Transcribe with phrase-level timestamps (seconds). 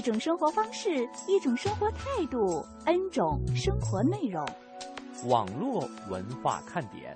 [0.00, 4.42] 一种生活方式，一种生活态度，N 种生活内容。
[5.26, 7.14] 网络文化看点。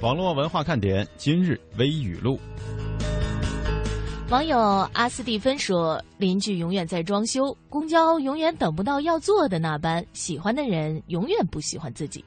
[0.00, 2.36] 网络文化看点今日微语录。
[4.30, 4.58] 网友
[4.94, 12.24] 阿斯蒂芬说：“邻居永远在装修，公交永远等不到要坐的那班，喜欢的人永远不喜欢自己。”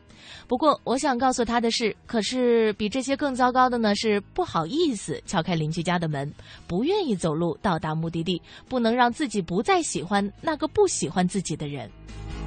[0.48, 6.32] 不过，我想告诉他的是，可是比这些更糟糕的呢，是不好意思敲开邻居家的门，
[6.68, 11.90] 不愿意走路到达目的地，不能让自己不再喜欢那个不喜欢自己的人，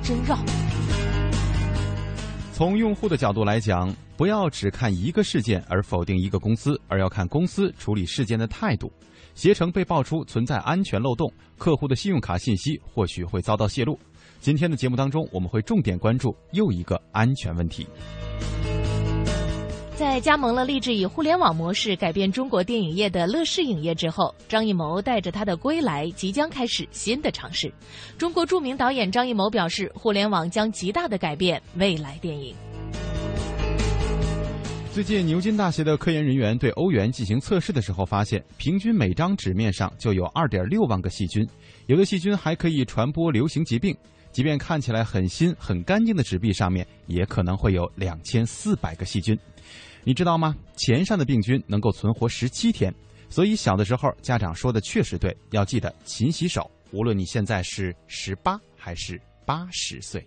[0.02, 0.38] 真绕。
[2.52, 8.92] 从用户的角度来讲，不要只看一个事件而否定一个公司，而要看公司处理事件的态度。
[9.34, 13.98] 携程被爆出存在安全漏洞，客户的信用卡信息或许会遭到泄露。
[14.42, 17.86] 今天的节目当中，我们会重点关注又一个安全问题。
[19.94, 27.72] 在加盟了立志以互联网模式改变中国电影业的乐视影业之后，张艺谋带着他的归来，即将开始新的尝试。
[28.18, 32.52] 中国著名导演张艺谋表示，互联网将极大的改变未来电影。
[34.92, 41.46] 最近，牛津大学的科研人员对欧元进行测试的时候，发现平均每张纸面上就有二点六万个细菌，
[41.86, 43.96] 有的细菌还可以传播流行疾病。
[44.33, 49.39] 即便看起来很新、很干净的纸币上面，也可能会有两千四百个细菌。
[50.02, 50.56] 你知道吗？
[50.74, 52.92] 钱上的病菌能够存活十七天，
[53.28, 56.68] 所以小的时候家长说的确实对，要记得勤洗手。
[56.90, 60.27] 无论你现在是十八还是八十岁。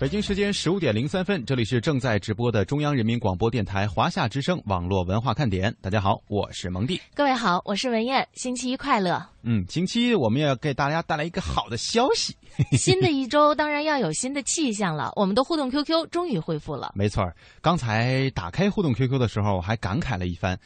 [0.00, 5.76] 北京时间十五点零三分，这里是正在直播的中央人民广播电台华夏之声网络文化看点。
[5.82, 6.98] 大家好，我是蒙蒂。
[7.14, 8.26] 各位好，我是文燕。
[8.32, 9.22] 星期一快乐。
[9.42, 12.34] 嗯，星期一我们要给大家带来一个好的消息。
[12.78, 15.12] 新的一周当然要有新的气象了。
[15.16, 16.92] 我们的互动 QQ 终于恢复了。
[16.94, 17.30] 没错，
[17.60, 20.58] 刚才打开互动 QQ 的时候，我还感慨了一番。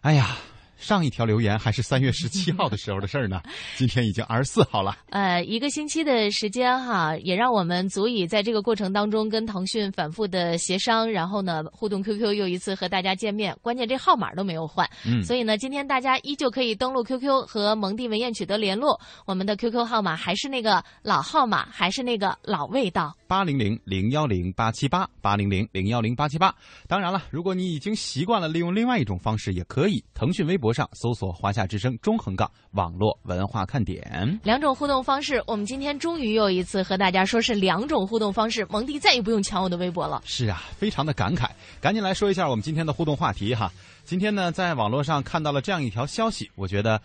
[0.00, 0.34] 哎呀。
[0.78, 3.42] 上一条留言还是三月十七号 的时候的事儿呢，
[3.76, 4.96] 今天已经二十四号了。
[5.10, 14.88] 呃，一个星期的时间哈，也让我们足以在这个过程当中跟腾讯反复的协商，然后呢，互动 QQ 又一次和大家见面，关键这号码都没有换。
[15.04, 23.14] 嗯，所以呢，今天大家依旧可以登录 QQ 和蒙蒂文燕取得联络，我们的 QQ 号码还是那个老号码，还是那个老味道。
[23.26, 26.54] 八零零零幺零八七八，八零零零幺零八七八。
[26.86, 30.02] 当然了，如果你已经习惯了利用另外一种方式，也可以。
[30.14, 34.38] 腾讯微博上搜索“华夏之声中横杠网络文化看点”。
[34.44, 38.66] 两种互动方式，我们今天终于又一次和大家说是两种互动方式。
[38.70, 40.22] 蒙蒂再也不用抢我的微博了。
[40.24, 41.48] 是啊，非常的感慨。
[41.80, 43.72] 赶紧来说一下我们今天的互动话题哈。
[44.04, 47.00] 今天呢，在网络上看到了这样一条消息，我觉得。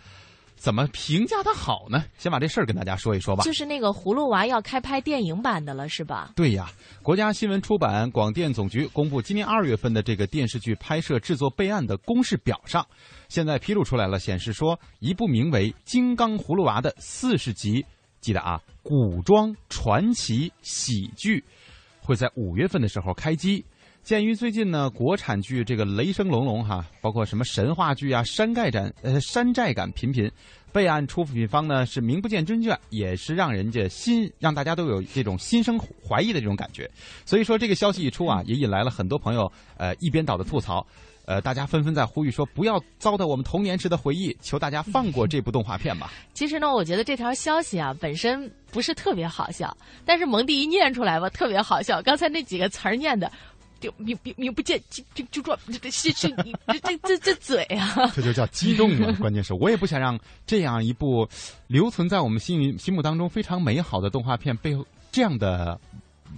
[0.56, 2.04] 怎么评价它好呢？
[2.16, 3.44] 先把这事儿跟大家说一说吧。
[3.44, 6.32] 就是那个葫芦娃要开拍电影版的了，是吧？
[6.34, 6.70] 对呀，
[7.02, 12.86] 国家新闻出版广电总局公布今年二月份的这个电视剧拍摄制作备案的公示表上，
[13.28, 17.84] 现在披露出来了，显示说一部名为《金刚葫芦娃》的四十集，
[18.20, 21.44] 记得啊，古装传奇喜剧，
[22.00, 23.64] 会在五月份的时候开机。
[24.04, 30.30] 鉴于最近呢，国产剧这个雷声隆隆哈，包括什么神话剧啊、山寨感呃山寨感频频，
[30.74, 36.88] 备案出品方呢是名不见经传，也是让人家心让大家都有这种心生怀疑的这种感觉。
[37.24, 40.86] 所以说这个消息一出啊，也引来了很多朋友呃一边倒的吐槽，
[41.24, 46.12] 呃大家纷纷在呼吁说不要糟蹋我们童年时的回忆，求大家放过这部动画片吧。
[46.34, 49.74] 其实呢，我觉得这条消息啊本身不是特别好笑，
[50.04, 52.02] 但是蒙蒂一念出来吧，特别好笑。
[52.02, 53.32] 刚才那几个词儿念的。
[53.96, 57.94] 名名名不见就就就说这这这这这这这嘴啊！
[58.14, 59.12] 这就叫激动了。
[59.14, 61.28] 关键是我也不想让这样一部
[61.66, 64.76] 留存在我们心里心目当中非常美好的动画片被
[65.10, 65.78] 这样的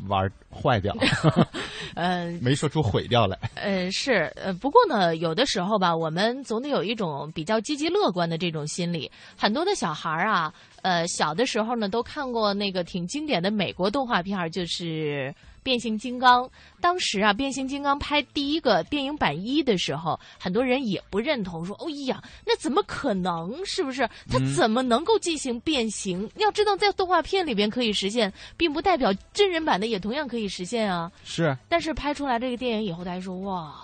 [0.08, 0.94] 玩坏掉。
[1.94, 3.38] 呃，没说出毁掉来。
[3.54, 9.10] 呃，是呃，不过呢，有的时候吧，我们总得有一种比较积极乐观的这种心理。
[9.37, 10.52] 很多的小孩啊，
[10.82, 15.34] 呃，小的时候呢，都看过那个挺经典的美国动画片，就是。
[15.66, 16.48] 变形金刚。
[16.80, 23.52] 当时啊，变形金刚拍第一个电影版一的时候，很多人也不认同，说：“哦呀，那怎么可能？
[23.66, 24.08] 是不是？
[24.30, 26.30] 它怎么能够进行变形？
[26.36, 33.74] 要知道，在动画片里边可以实现，并不代表真人版的也同样可以实现啊。”是，但是拍出来这个电影以后，大家说：“哇！”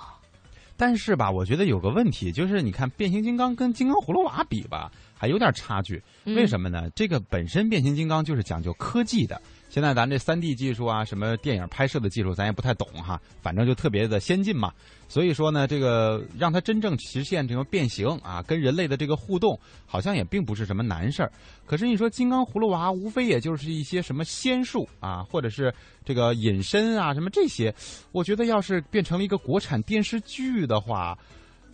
[0.79, 4.89] 但是吧，我觉得有个问题，就是你看变形金刚跟金刚葫芦娃比吧，
[5.19, 6.01] 还有点差距。
[6.25, 6.89] 为什么呢？
[6.95, 9.41] 这个本身变形金刚就是讲究科技的。
[9.73, 14.71] 现在咱这三 D 技术啊，什么电影拍摄的技术，咱也不太懂哈，反正就特别的先进嘛。
[15.09, 21.33] 所以说呢，这个让它真正实现这种变形啊，跟人类的这个互动，好像也并不是什么难事儿。
[21.65, 25.73] 可是你说金刚葫芦娃，无非也就是一些什么仙术啊，或者是
[26.05, 27.75] 这个隐身啊，什么这些，
[28.13, 31.19] 我觉得要是变成了一个国产电视剧的话。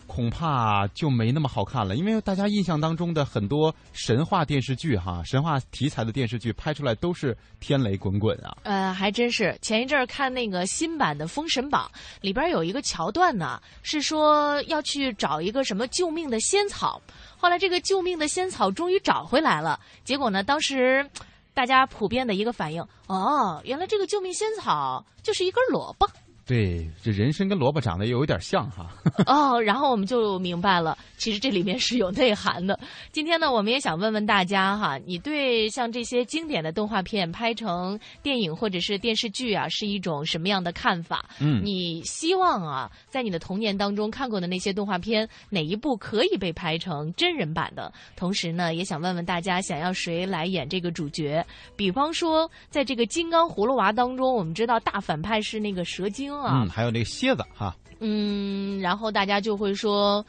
[0.09, 8.57] 恐怕就没那么好看了，因为大家印象当中的很多神话电视剧哈，神话题材的电视剧拍出来都是天雷滚滚啊。
[8.63, 9.55] 呃，还真是。
[9.61, 11.89] 前一阵儿看那个新版的《封神榜》，
[12.21, 16.99] 里边有一个桥段呢，是说要去找一个什么救命的仙草。
[17.37, 21.07] 后来这个救命的仙草终于找回来了，结果呢，当时
[21.53, 26.09] 大家普遍的一个反应，哦，原来这个救命仙草就是一根萝卜。
[26.49, 28.87] 对，这人参跟萝卜长得又有点像哈。
[29.27, 32.79] 哦，然后我们就明白了，其实这里面是有内涵的。
[33.11, 41.23] 今天呢，我们也想问问大家哈，你对像这些经典的动画片拍成电影或者是电视剧啊，是一种什么样的看法？
[41.39, 47.93] 嗯，你希望啊，在你的童年当中看过的那些动画片，哪一部可以被拍成真人版的？
[48.15, 51.45] 同时呢，也想问问大家，想要谁来演这个主角？
[51.75, 56.38] 比方说，在这个《金刚葫芦娃》当中，我们知道大反派是那个蛇精。
[56.47, 57.75] 嗯，还有那个蝎子哈。
[57.99, 60.25] 嗯，然后大家就会说，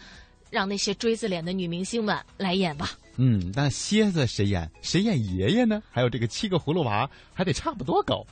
[0.51, 2.91] 让那些锥子脸的女明星们来演吧。
[3.17, 4.71] 嗯，那蝎子谁演？
[4.83, 5.83] 谁演爷爷呢？
[5.91, 8.27] 还有这个七个葫芦娃还得差不多高，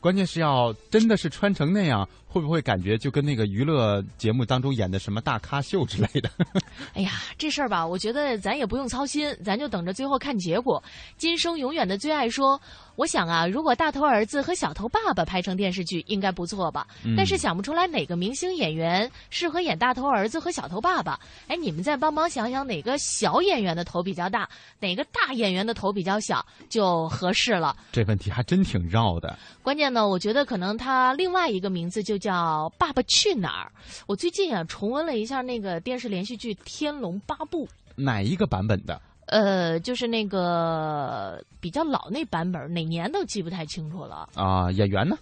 [0.00, 2.08] 关键是要真的是穿成那样。
[2.30, 6.30] 会不会感觉就跟那个娱乐节目当中演的什么大咖秀之类的？
[6.94, 10.80] 哎呀，这事儿吧，我觉得咱也不用操心，咱就等着最后看结果。
[11.16, 12.60] 今生永远的最爱说，
[12.94, 16.86] 我想啊，如果大头儿子和小头爸爸拍成电视剧，应该不错吧？
[17.16, 21.18] 但是想不出来哪个明星演员适合演大头儿子和小头爸爸。
[21.48, 24.48] 哎，你们再帮忙想想，哪个小演员的头比较大，
[24.78, 27.76] 哪个大演员的头比较小，就合适了。
[27.90, 29.36] 这问题还真挺绕的。
[29.62, 32.19] 关键呢，我觉得可能他另外一个名字就。
[32.20, 33.72] 叫《爸爸去哪儿》，
[34.06, 39.00] 我最近啊重温了一下那个电视连续剧《天龙八部》，哪一个版本的？
[39.26, 44.28] 呃，就是那个比较老那版本，哪年都记不太清楚了。
[44.34, 45.16] 啊，演员呢？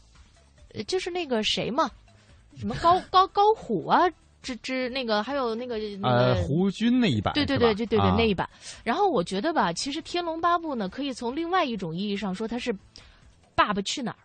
[0.86, 1.90] 就是那个谁嘛，
[2.58, 4.08] 什么高 高高虎啊，
[4.42, 8.48] 之之那个还有那个呃胡军那一版，对对对，就对对那一版。
[8.82, 12.72] 然后我觉得吧，其实《天龙八部》呢，可以从另外一种意义上说，它是
[13.54, 14.16] 《爸爸去哪儿》。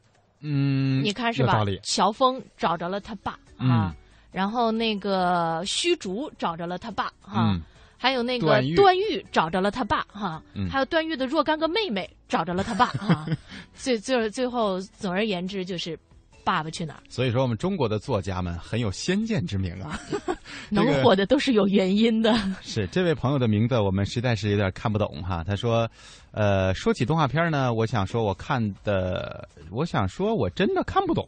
[0.44, 1.54] 嗯，你看是吧？
[1.84, 3.96] 乔峰找着了他爸啊，
[4.32, 7.58] 然后那个虚竹找着了他爸哈，
[7.98, 13.26] 还有那个段誉找着了他爸哈，还有段誉的若干个妹妹找着了他爸哈，
[13.74, 15.98] 最最最后总而言之就是。
[16.44, 17.04] 爸爸去哪儿？
[17.10, 20.00] 所以说，我们中国的作家们很有先见之明啊，
[20.70, 22.34] 能火的都是有原因的。
[22.62, 25.44] 是这位朋友的名字，我们实在是有点看不懂哈。
[25.44, 25.90] 他说
[26.32, 31.28] ：“呃，说起动画片呢，我想说，我看的，我想说我真的看不懂。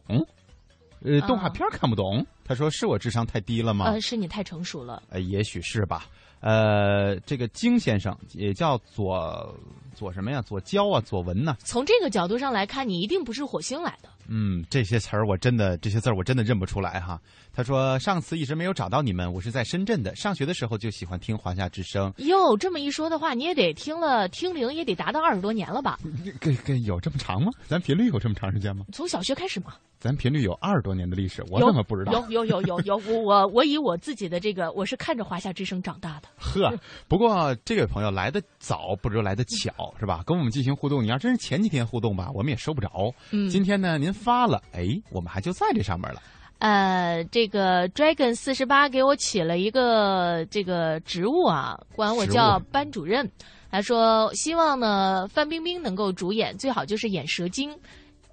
[1.02, 5.02] 呃，动画片看不懂。”他说：“是我智商太低了吗？”呃，是你太成熟了。
[5.10, 6.06] 呃，也许是吧。
[6.40, 9.54] 呃，这个金先生也叫左
[9.94, 10.42] 左什么呀？
[10.42, 11.56] 左交啊，左文呢？
[11.60, 14.08] 从这个角度上来看，你一定不是火星来的。
[14.28, 17.20] 嗯，这些词儿我真的，这些字儿我真的认不出来哈。
[17.56, 22.12] 他说上次一直没有找到你们，我是在深圳的，上学的时候就喜欢听华夏之声。
[22.18, 25.98] 哟，这么一说的话，你也得听了听龄也得达到二十多年了吧？
[26.38, 27.50] 给给有这么长吗？
[27.66, 28.84] 咱频率有这么长时间吗？
[28.92, 29.72] 从小学开始吗？
[29.98, 32.12] 咱频率有二十多年的历史，我怎么不知道？
[32.28, 36.28] 有有有有有，我我我以我自己的这个，我是看着华夏之声长大的。
[36.36, 40.22] 呵，不过这位朋友来的早，不知道来的巧，是吧？
[40.26, 43.10] 跟我们进行互动，你要真是前几天互动吧，我们也收不着。
[43.30, 46.20] 嗯，今天呢，您发了，哎，我们还就在这上面了。
[46.58, 53.30] 呃，这个 Dragon 四十八给我起了一个这个职务啊，管我叫班主任。
[53.70, 57.76] 他说希望呢，范冰冰能够主演，最好就是演蛇精。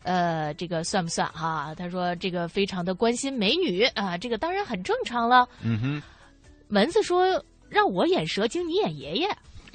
[0.04, 1.74] 呃，这个算不算哈？
[1.76, 5.48] 他说这个非常的关心美女啊，这个当然很正常了。
[5.62, 6.02] 嗯哼，
[6.70, 9.28] 蚊子说让我演蛇精，你演爷爷，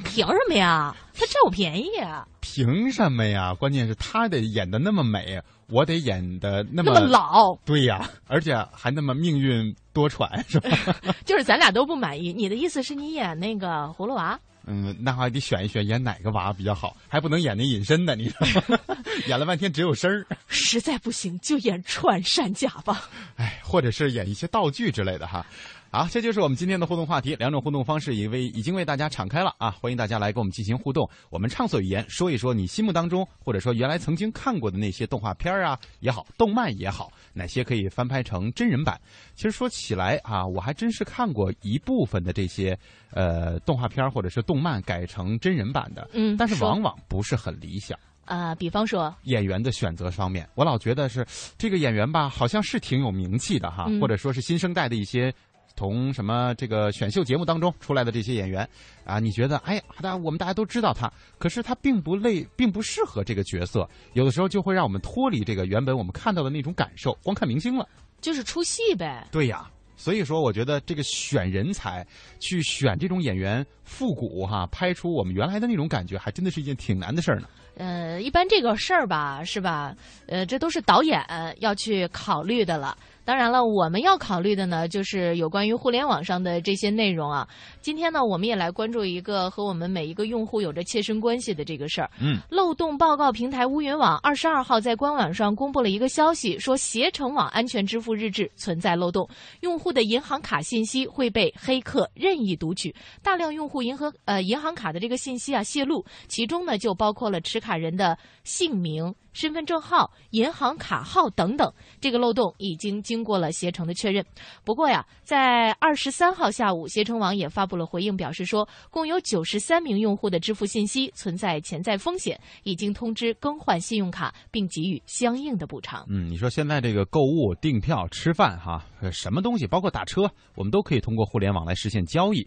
[0.05, 0.95] 凭什么呀？
[1.14, 2.26] 他占我便宜啊？
[2.40, 3.55] 凭什么呀？
[3.55, 7.55] 关键是他得演的那么美，我得演的那么老。
[7.64, 10.71] 对呀，而且还那么命运多舛，是吧？
[11.26, 12.33] 就是咱俩都不满意。
[12.33, 14.38] 你的意思是你演那个葫芦娃？
[14.71, 18.78] 嗯，那还得选一选演哪个娃比较好，还不能演那隐身的，你知道吗？
[19.26, 20.26] 演了半天只有声儿。
[20.47, 23.09] 实在不行就演穿山甲吧。
[23.37, 25.45] 哎，或者是演一些道具之类的哈。
[25.90, 29.71] 好，这就是我们今天的互动话题，两种互动方式已为已经为大家敞开了啊！
[29.71, 39.00] 欢迎大家来跟我们进行互动，我们畅所欲言，说一说你心目当中或者说原来曾经看过的那些动画片啊也好，动漫也好，哪些可以翻拍成真人版？
[39.35, 42.78] 其实说起来啊，我还真是看过一部分的这些
[43.12, 47.99] 呃动画片或者是动漫改成真人版的，嗯但是往往不是很理想。
[48.26, 51.26] 啊、比方说，演员的选择方面，我老觉得是
[51.57, 55.33] 这个演员吧，好像是挺有名气的哈，嗯或者说是新生代的一些
[55.78, 58.68] 从什么这个选秀节目当中出来的这些演员
[59.04, 61.08] 啊，你觉得哎，大家我们大家都知道他，
[61.38, 67.88] 可是他并不累，并不适合这个角色，有的时候就会让我们脱离这个原本我们看到的那种感受，光看明星了。
[68.20, 69.25] 就是出戏呗。
[69.30, 69.70] 对呀。
[70.00, 72.06] 所以说，我觉得这个选人才，
[72.38, 77.49] 去选这种演员复古哈，拍出我们原来的那种感觉，还真的是一件挺难的事儿呢。
[77.76, 79.92] 呃，一般这个事儿吧，是吧？
[80.28, 81.20] 呃，这都是导演
[81.58, 82.97] 要去考虑的了。
[83.28, 87.47] 当然了，我们要考虑的呢，就是有关于互联网上的这些内容啊。
[87.82, 92.11] 今天呢，我们也来关注一个和我们每一个用户有着切身关系的这个事儿。
[92.23, 99.28] 嗯，漏洞报告平台乌云网二十二号在官网上公布了一个消息，说携程网安全支付日志存在漏洞，
[99.61, 109.14] 用户的银行卡信息会被黑客任意读取，大量用户银行呃银行卡的这个信息啊泄露，其中呢就包括了持卡人的姓名。
[109.32, 114.25] 身份证号、银行卡号等等，这个漏洞已经经过了携程的确认。
[114.64, 126.04] 不过呀，在二十三号下午，携程网也发布了回应，表示说，共有九十三名用户的支付信息存在潜在风险，已经通知更换信用卡，并给予相应的补偿。
[126.08, 130.23] 嗯，你说现在这个购物、订票、吃饭哈，什么东西，包括打车，
[130.54, 132.47] 我们都可以通过互联网来实现交易。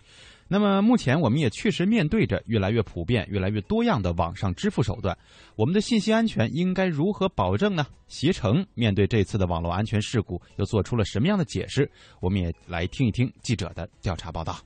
[0.53, 5.17] 那么目前我们也确实面对着越来越普遍、越来越多样的网上支付手段，
[5.55, 7.87] 我们的信息安全应该如何保证呢？
[8.09, 11.89] 携程面对这次的网络安全事故，又做出了什么样的解释？
[12.19, 14.59] 我们也来听一听记者的调查报道。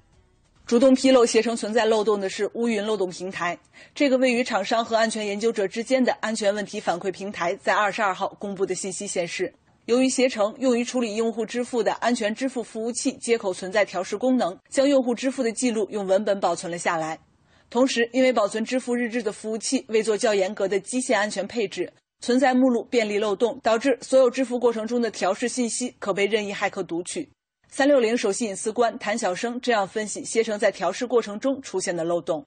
[0.65, 3.55] 主动披露携程存在漏洞的是乌云漏洞平台。
[3.93, 9.53] 这个位于厂商和安全研究者之间的安全问题反馈平台，在二十二号公布的信息显示，
[9.85, 17.19] 由于携程用于处理用户支付的安全支付服务器接口存在调试功能，将用户支付的记录用文本保存了下来。
[17.69, 27.29] 同时，因为保存支付日志的服务器未做较严格的机械安全配置，存在目录便利漏洞，导致所有支付过程中的调试信息可被任意骇客读取。
[27.67, 32.43] 三六零首席隐私官谭晓生这样分析携程在调试过程中出现的漏洞。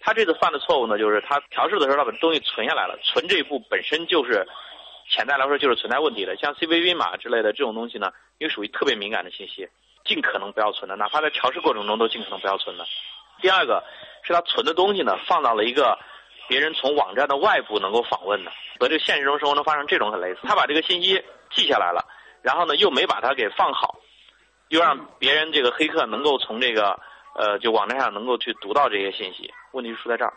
[0.00, 4.44] 他这次犯的错误呢，就是他调试的时候，他把东西存下来了，存这一步本身就是
[5.10, 6.36] 潜在来说就是存在问题的。
[6.36, 9.68] 像 CVV 码之类的这种东西呢，因为属于特别敏感的信息，
[10.04, 12.86] 尽可能不要存的，哪怕在调试过程中都尽可能不要存的。
[13.42, 13.82] 第二个
[14.22, 15.98] 是他存的东西呢，放到了一个
[16.48, 20.40] 别人从网站的外部能够访问的，和这个现实中生活中发生这种很类似。
[20.44, 22.06] 他把这个信息记下来了，
[22.42, 23.98] 然后呢又没把它给放好，
[24.68, 27.00] 又让别人这个黑客能够从这个
[27.34, 29.52] 呃就网站上能够去读到这些信息。
[29.72, 30.32] 问题出在这儿。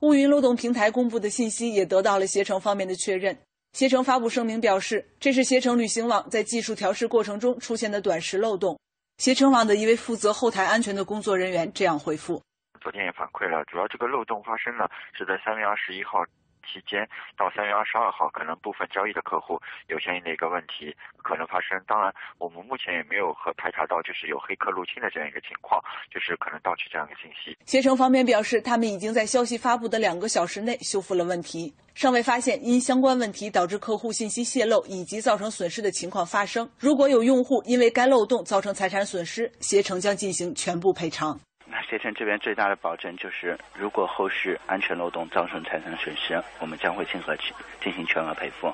[0.00, 3.38] 乌云漏洞平台公布的信息也得到了携程方面的确认。
[3.74, 8.78] 携程发布声明表示，这是携程旅行网在技术调试过程中出现的短时漏洞。
[9.18, 12.40] 携程网的一位负责后台安全的工作人员这样回复：
[12.80, 16.24] 昨天也反馈了，主要这个漏洞发生呢是在三月二十一号
[16.64, 21.80] 期间到三月二十二号，可能部分交易的客户有相应的一个问题可能发生。
[21.86, 27.56] 当然，我们目前也没有和排查到就是有黑客入侵的这样一个情况，就是可能盗取这样一个信息。
[27.66, 36.70] 携程方面表示，他们已经在消息发布的两个小时内修复了问题，尚未发现因相关问题导致客户信息泄露以及造成损失的情况发生。
[36.78, 41.38] 如果有用户因为该漏洞造成财产损失，携程将进行全部赔偿。
[41.82, 47.36] 携程这边最大的保证就是，如果后续安全漏洞造成财产损失，我们将会进和
[47.82, 48.72] 进行全额赔付。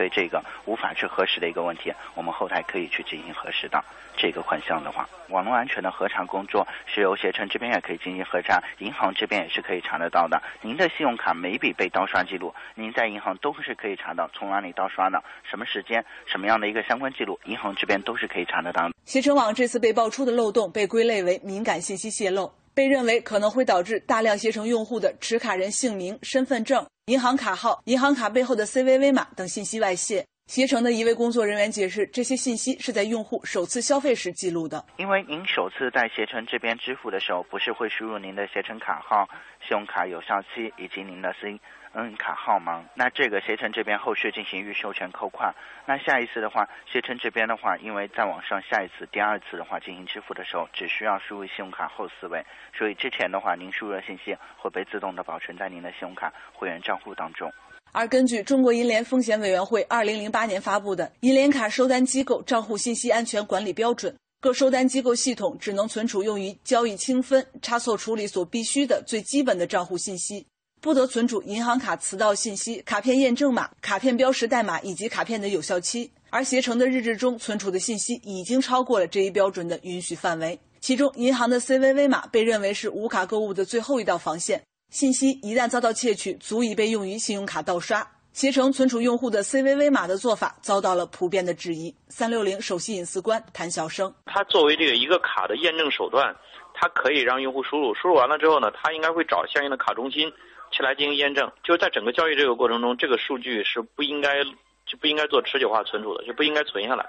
[0.00, 3.84] 对这个无法去核实的一个问题，我们后台可以去进行核实的。
[4.16, 10.42] 这个款项的话，网络安全的核查工作是由携程这边也可以进行核查，银行这边也是可以查得到的。
[10.62, 18.88] 您的信用卡每笔被盗刷记录，您在银行都是可以查到从哪里盗刷的，什么时间、什么样的一个相关记录，银行这边都是可以查得到。
[19.04, 30.24] 携程网这次被爆出的漏洞被归类为敏感信息泄露，被认为可能会导致大量携程用户的持卡人姓名、身份证、银行卡号、银行卡背后的 CVV 码等信息外泄。
[30.46, 34.84] 携程的一位工作人员解释，这些信息是在用户首次消费时记录的。
[34.96, 39.28] 因为您首次在携程这边支付的时候，不是会输入您的携程卡号、
[39.60, 41.58] 信用卡有效期以及您的 C
[41.92, 42.84] 嗯卡号吗？
[42.94, 45.52] 那这个携程这边后续进行预授权扣款。
[45.86, 57.52] 那下一次的话，携程这边的话，因为在网上下一次、第二次的话进行支付的时候，只需要输入信用卡后四位，所以之前的话，您输入的信息会被自动的保存在您的信用卡会员账户当中。
[57.92, 70.46] 而根据中国银联风险委员会二零零八年发布的《银联卡收单机构账户信息安全管理标准》，各收单机构系统只能存储用于交易清分、差错处理所必须的最基本的账户信息。
[70.80, 76.10] 不得存储银行卡磁道信息、卡片验证码、卡片标识代码以及卡片的有效期。
[76.30, 80.58] 而携程的日志中存储的信息已经超过了这一标准的允许范围。
[80.80, 88.08] 其中，银行的 CVV 码被认为是无卡购物的最后一道防线，信息一旦遭到窃取，足以被用于信用卡盗刷。
[88.32, 91.94] 携程存储用户的 CVV 码的做法遭到了普遍的质疑。
[92.08, 96.34] 三六零首席隐私官谭晓生，它作为这个一个卡的验证手段，
[96.72, 100.32] 它可以让用户输入，输入完了之后呢，它应该会找相应的卡中心。
[100.70, 104.42] 去来进行验证，就是在整个交易这个过程中，这个数据是不应该
[104.86, 107.04] 就不应该做持久化存储的，就不应该存下来。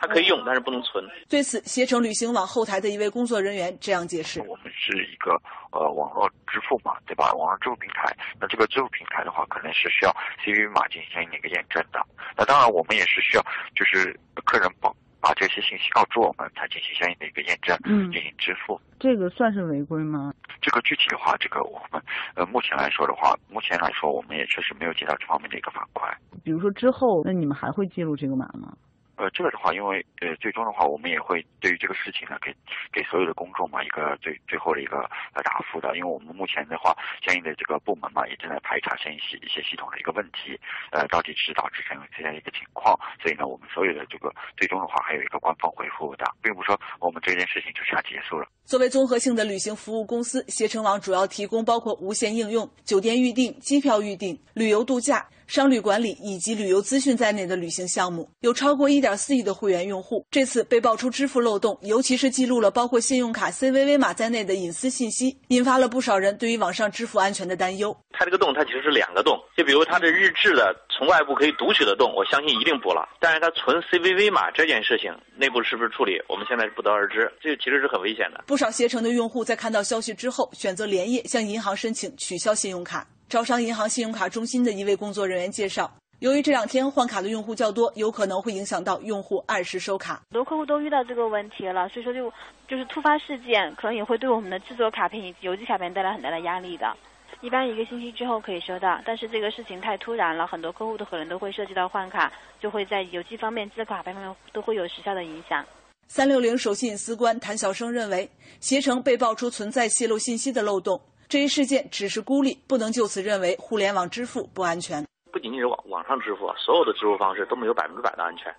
[0.00, 1.04] 它可以用，但是不能存。
[1.28, 5.32] 对此，携程旅行网后台的一位工作人员这样解释：我们是一个
[5.72, 7.32] 呃网络支付嘛，对吧？
[7.34, 12.00] 网络支付平台，那这个支付平台的话，可能是需要 CVV 码进行相应的一个验证的。
[12.36, 13.42] 那当然，我们也是需要，
[13.74, 14.88] 就是客人把
[15.20, 18.80] 把这些信息告知我们，才进行相应的一个验证，嗯，进行支付。
[18.98, 20.32] 这个算是违规吗？
[20.60, 22.02] 这个具体的话，这个我们
[22.34, 26.10] 呃目前来说的话，目前来说我们也确实没有接到这方面的一个反馈。
[26.42, 28.72] 比如说之后，那你们还会记录这个码吗？
[29.18, 32.54] 呃，这个的话，因为呃，最终的话，我们也会对于这个事情呢，给
[32.92, 34.98] 给所有的公众嘛一个最最后的一个
[35.34, 35.96] 呃答复的。
[35.98, 36.96] 因为我们目前的话，
[37.26, 40.54] 相应的这个部门嘛，也正在排查相应系一些系统的一个问题，
[40.92, 42.96] 呃，到底是导致这样这样一个情况。
[43.20, 48.46] 所以呢，我们所有的这个最终的话，还有一个官方回复的，并不是说我们这件事情就这样结束了。
[48.64, 55.26] 作为综合性的旅行服务公司，携程网主要提供包括无线应用、酒店预订、机票预订、旅游度假。
[55.48, 60.26] 商旅管理以及旅游资讯在内的旅行项目，有超过一点四亿的会员用户。
[60.30, 67.96] 这次被爆出支付漏洞，尤其是记录了包括信用卡 CVV 码在内的隐私信息，引发了不少人对于网上支付安全的担忧。
[68.10, 73.08] 它这个洞，它其实是两个洞，就比如它的日志的从外部可以读取的洞，我相信一定补了。
[73.20, 77.32] 但是它存 CVV 码这件事情，内部是不是处理，我们现在是不得而知。
[77.40, 78.42] 这个其实是很危险的。
[78.48, 83.06] 不少携程的用户在看到消息之后，选择连夜向银行申请取消信用卡。
[83.28, 85.88] 招商银行信用卡中心的一位工作人员介绍。
[86.18, 90.14] 由于这两天换卡的用户较多，有可能会影响到用户按时收卡。
[90.14, 92.28] 很多客户都遇到这个问题了，所以说就
[92.66, 96.92] 就是突发事件，可能也会对我们的制作卡片以及邮寄卡片带来很大的压力的。
[97.40, 105.64] 一般一个星期之后可以收到，但是这个事情太突然了，很多客户都可能都会涉及到换卡，就会在邮寄方面、制作卡片方面都会有时效的影响。
[106.08, 115.04] 三六零首席隐私官谭晓生认为，携程被爆出存在泄露信息的漏洞，这一事件只是孤立，不能就此认为互联网支付不安全。
[115.30, 118.52] 不仅仅是网网上支付，所有的支付方式都没有百分之百的安全，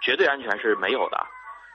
[0.00, 1.18] 绝对安全是没有的。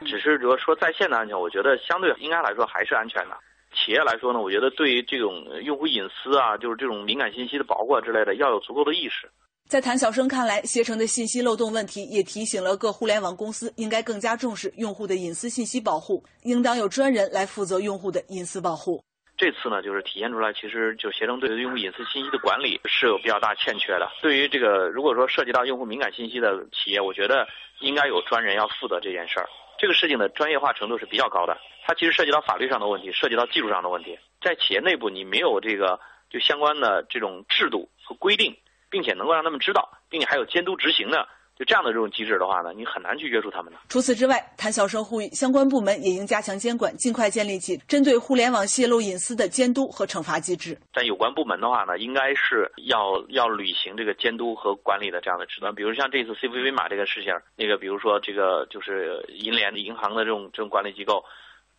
[0.05, 3.35] 只是说说在线的安全，我觉得相对应该来说还是安全的。
[3.75, 9.29] 企业来说呢，我觉得对于这种用户隐私啊，就是这种敏感信息的保护啊之类的，要有足够的意识。
[9.67, 19.03] 在谭晓生看来，携程的信息漏洞问题也提醒了各互联网公司应该更加重视用户的隐私信息保护，应当有专人来负责用户的隐私保护。
[19.37, 24.07] 这次呢，就是体现出来，其实就携程对于用户隐私信息的管理是有比较大欠缺的。
[24.21, 27.47] 对于这个，如果说涉及到用户敏感信息的企业，我觉得
[27.81, 29.49] 应该有专人要负责这件事儿。
[29.77, 34.17] 这个事情的专业化程度是比较高的，它其实涉及到法律上的问题，涉及到技术上的问题。
[34.41, 35.99] 在企业内部，你没有这个
[36.31, 38.57] 就相关的这种制度和规定，
[38.89, 41.27] 并且能够让他们知道，并且还有监督执行的。
[41.57, 43.79] 就这样的这种机制的话呢，你很难去约束他们的。
[43.87, 50.77] 除此之外，谭晓生呼吁相关部门也应加强监管，尽快建立起针对互联网泄露隐私的监督和惩罚机制。
[50.91, 55.73] 但有关部门的话呢，应该是要要履行这个监督和管理的这样的职能。
[55.73, 61.23] 比如像这次 CVV 码这个事情，那个比如说这个就是银联银行的这种这种管理机构，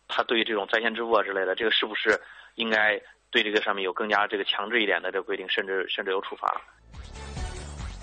[0.07, 2.19] 他对于这种在线支付啊之类的，这个是不是
[2.55, 6.61] 应该对这个上面有更加这个强制一点的这个规定，甚至甚至有处罚？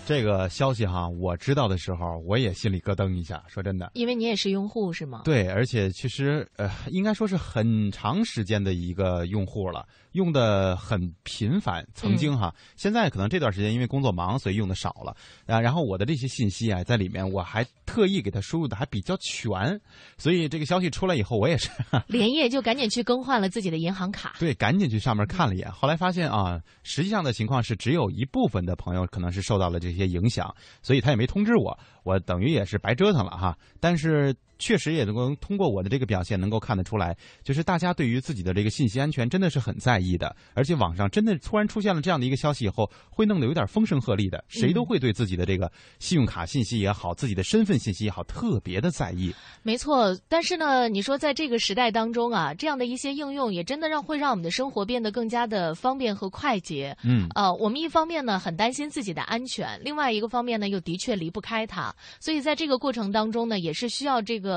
[0.07, 3.43] 这个消息哈，我知道的时候，我也心里咯噔一下。
[3.49, 5.23] 说真的，因为你也是用户是吗？
[5.25, 9.87] 对，而且其实呃，应该说是很长时间的一个用户了。
[10.15, 15.15] 用的很频繁，曾经哈，现在可能这段时间因为工作忙，所以用的少了
[15.47, 15.61] 啊。
[15.61, 19.81] 然后我的这些信息啊，在里面我还特意给他输入的还比较全，
[20.17, 21.69] 所以这个消息出来以后，我也是
[22.07, 24.37] 连夜就赶紧去更换了自己的银行卡。
[24.39, 31.77] 对，赶紧去上面看了一眼，后来发现啊，实际上的情况是只有一部分的朋友可能是受到了这些影响，所以他也没通知我。
[32.05, 33.57] 我等于也是白折腾了哈。
[33.81, 34.33] 但是
[34.65, 40.35] 确实也能够通过我的这个表现，能够看得出来，就是大家对于自己的这个信息安全真的是很在意的。
[40.55, 49.35] 而且网上真的突然出现了这样的一个消息以后，会弄得有点风声鹤唳的，谁都会对自己的这个信用卡信息也好，自己的身份信息也好，特别的在意。
[49.63, 56.97] 没错，但是呢，你说在这个时代当中啊，这样的一些应用也真的让会让我们的生活变得更加的方便和快捷。
[57.05, 64.54] 嗯，呃，我们一方面呢很担心自己的安全，另外一个方面呢又的确离不开它，所以在这个过程当中呢，也是需要这个。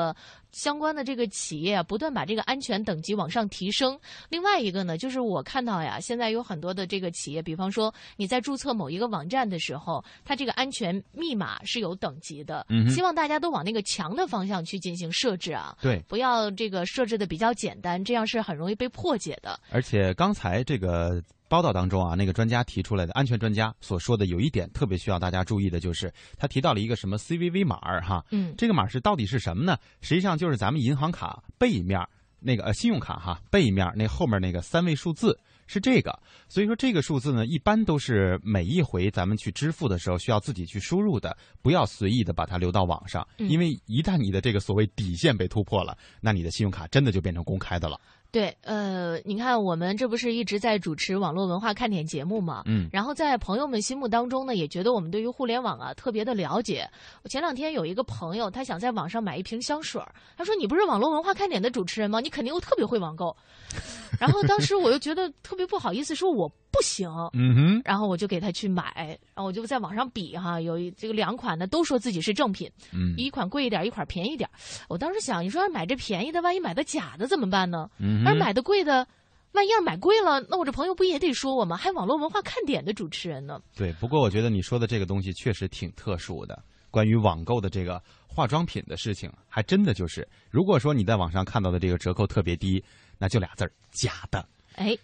[0.51, 3.99] 相关的这个企业啊，不断把这个安全等级往上提升。
[4.29, 12.65] 另外一个呢，就是我看到呀，现在有很多的这个企业，比方说你在注册某一个网站的时候，它这个安全密码是有等级的。
[12.69, 15.77] 嗯，希望大家都往那个强的方向去进行设置啊。
[15.81, 19.59] 对，不要这个设置的比较简单，这样是很容易被破解的。
[19.71, 21.21] 而且刚才这个。
[21.49, 29.77] 报道当中啊，那个专家提出来的安全专家所说的有一点特别需要大家注意的，就是他提到了一个什么 CVV 码儿哈，嗯，这个码是到底是什么呢？
[30.01, 31.99] 实际上就是咱们银行卡背面
[32.39, 47.99] 那个呃信用卡哈背面那后面那个三位数字是这个，所以说这个数字呢，一般都是每一回咱们去支付的时候需要自己去输入的，不要随意的把它留到网上，因为一旦你的这个所谓底线被突破了，那你的信用卡真的就变成公开的了。
[48.29, 52.63] 对，呃，你看，我们这不是一直在主持网络文化看点节目嘛？
[52.65, 56.87] 嗯，然后在朋友们心目当中呢，也觉得我们对于互联网啊特别的了解。
[57.23, 60.01] 我前两天有一个朋友，他想在网上买一瓶香水
[60.35, 62.19] 他说：“你不是网络文化看点的主持人吗？
[62.19, 63.35] 你肯定又特别会网购。
[64.19, 67.09] ”然后当时我又觉得特别不好意思，说我不行。
[67.33, 74.47] 嗯哼，然后我就给他去买，然后我就在网上比哈，有这个两款呢，都说自己是正品，嗯，一款贵一点，一款便宜点。
[74.87, 77.89] 我当时想，你说要买这便宜的，万一买的假的怎么办呢？
[77.97, 79.07] 嗯，而买的贵的，
[79.53, 81.75] 万一要买贵了，那我这朋友不也得说我吗？
[81.75, 83.59] 还网络文化看点的主持人呢？
[83.75, 86.61] 对，不过我觉得你说的这个东西确实挺特殊的。
[86.91, 92.83] 关于网购的这个化妆品的事情，还真的就是，如果说你在网上看到的这个折扣特别低。
[93.19, 94.47] 那就俩字儿，假的。
[94.75, 94.95] 哎，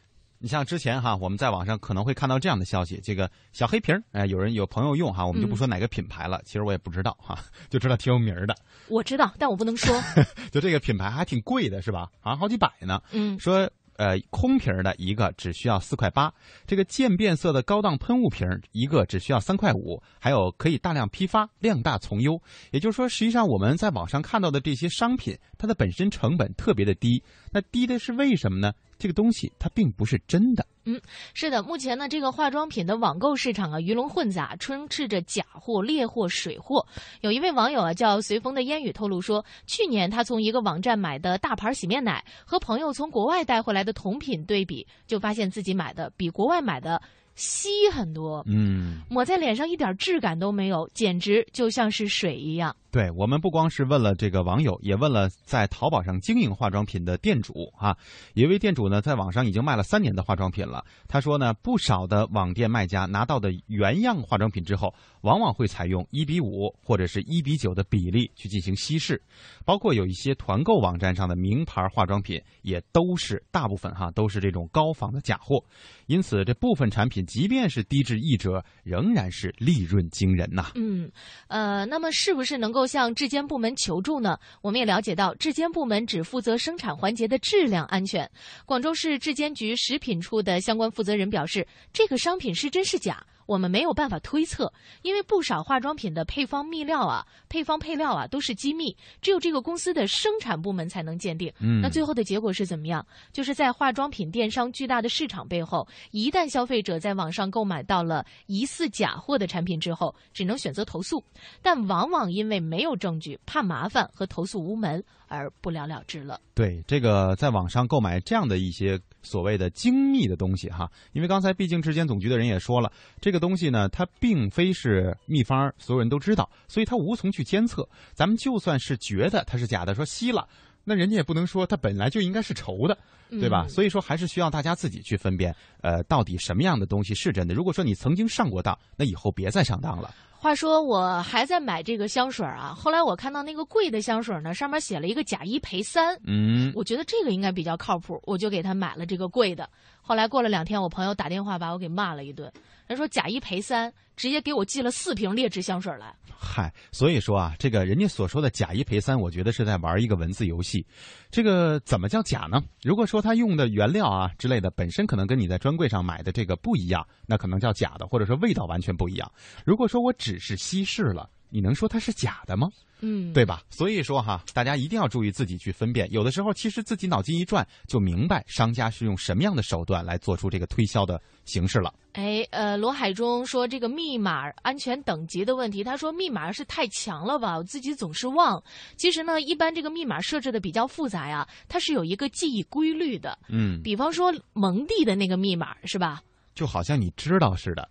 [0.44, 6.42] 你像之前哈，我们在网上可能会看到这样的消息：这个小黑瓶儿，哎，有人有朋友用哈，我们就不说哪个品牌了。
[6.44, 8.54] 其实我也不知道哈，就知道挺有名的。
[8.90, 9.98] 我知道，但我不能说。
[10.52, 12.10] 就这个品牌还挺贵的，是吧？
[12.20, 13.02] 好像好几百呢。
[13.14, 13.72] 嗯，说。
[13.96, 16.34] 呃，空瓶的一个只需要四块八，
[16.66, 22.34] 这个渐变色的高档喷雾瓶一个只需要三块五，还有可以大量批发，量大从优。
[22.72, 27.24] 也就是说，实际上我们在网上看到的这些商品，它的本身成本特别的低。
[27.52, 28.74] 那低的是为什么呢？
[28.98, 30.66] 这个东西它并不是真的。
[30.86, 31.00] 嗯，
[31.34, 36.86] 是的，目前呢，这个化妆品的网购市场啊，鱼龙混杂，充斥着假货、劣货、水货。
[37.22, 47.02] 有一位网友啊，叫随风的烟雨透露说，去年他从一个网站买的大牌洗面奶，和朋友从国外带回来的同品对比，就发现自己买的比国外买的。
[47.36, 52.76] 稀很多，嗯，抹在脸上一点质感都没有，简直就像是水一样。
[52.94, 57.98] 对我们不光是问了这个网友，也问了在淘宝上经营化妆品的店主啊。
[58.36, 60.86] 一位店主呢，在网上已经卖了三年的化妆品了。
[61.08, 69.20] 他说呢，不少的网店卖家拿到的原样化妆品之后，往往会采用一比五或者是一比九的比例去进行稀释，
[69.66, 75.66] 包括有一些团购网站上的名牌化妆品，也都是大部分哈都是这种高仿的假货。
[76.06, 80.74] 因此，这部分产品即便是低至一折，仍然是利润惊人呐。
[80.76, 81.12] 嗯，
[81.48, 82.83] 呃，那么是不是能够？
[82.86, 84.38] 向质监部门求助呢？
[84.62, 88.30] 我们也了解到，质监部门只负责生产环节的质量安全。
[88.66, 93.26] 广州市质监局食品处的相关负责人表示，这个商品是真是假？
[93.46, 101.52] 我们没有办法推测，因为不少化妆品的配方秘料啊、配方配料啊都是机密，只有这个公司的生产部门才能鉴定。
[101.60, 103.06] 嗯，那最后的结果是怎么样？
[103.32, 111.24] 就是在化妆品电商巨大的市场背后，一旦消费者在网上购买到了疑似假货的产品之后，只能选择投诉，
[111.62, 116.40] 但往往因为没有证据、怕麻烦和投诉无门而不了了之了。
[116.54, 127.88] 对这个在网上购买这样的一些所谓的精密的东西哈，因为刚才毕竟质检总局的人也说了，这个东西呢，它并非是秘方，所有人都知道，所以它无从去监测。
[128.14, 130.48] 咱们就算是觉得它是假的，说稀了，
[130.84, 132.98] 那人家也不能说它本来就应该是稠的，
[133.40, 133.68] 对吧？
[133.68, 137.54] 所以说还是需要大家自己去分辨，呃，到底什么样的东西是真的。
[137.54, 140.14] 如果说你曾经上过当，那以后别再上当了。
[140.32, 149.70] 话说我还在买这个香水啊，后来我看到那个贵的香水呢，上面写了一个假一赔三，嗯，我觉得这个应该比较靠谱，我就给他买了这个贵的。
[150.06, 152.52] 后来过了两天，我朋友打电话把我给骂了一顿，
[152.88, 156.14] 人说假一赔三，直接给我寄了四瓶劣质香水来。
[156.38, 160.86] 嗨，所以说啊，这个人家所说的假一赔三，我觉得是在玩一个文字游戏。
[161.32, 162.62] 这个怎么叫假呢？
[162.82, 169.32] 如果说他用的原料啊之类的本身可能跟你在专柜上买的这个不一样，那可能叫假的，或者说味道完全不一样。
[169.66, 171.30] 如果说我只是稀释了。
[171.56, 172.68] 你能说它是假的吗？
[173.06, 173.62] 嗯，对吧？
[173.70, 176.10] 所以说哈，大家一定要注意自己去分辨。
[176.10, 181.94] 有的时候，其实自己脑筋一转，就明白商家是用什么样的手段来做出这个推销的形式了。
[182.14, 188.64] 哎，呃，罗海中说这个密码安全等级的问题，他说密码是太强了吧，我自己总是忘。
[188.96, 193.38] 其实呢，一般这个密码设置的比较复杂呀，它是有一个记忆规律的。
[193.50, 196.22] 嗯，比方说蒙蒂的那个密码是吧？
[196.56, 197.90] 就好像你知道似的。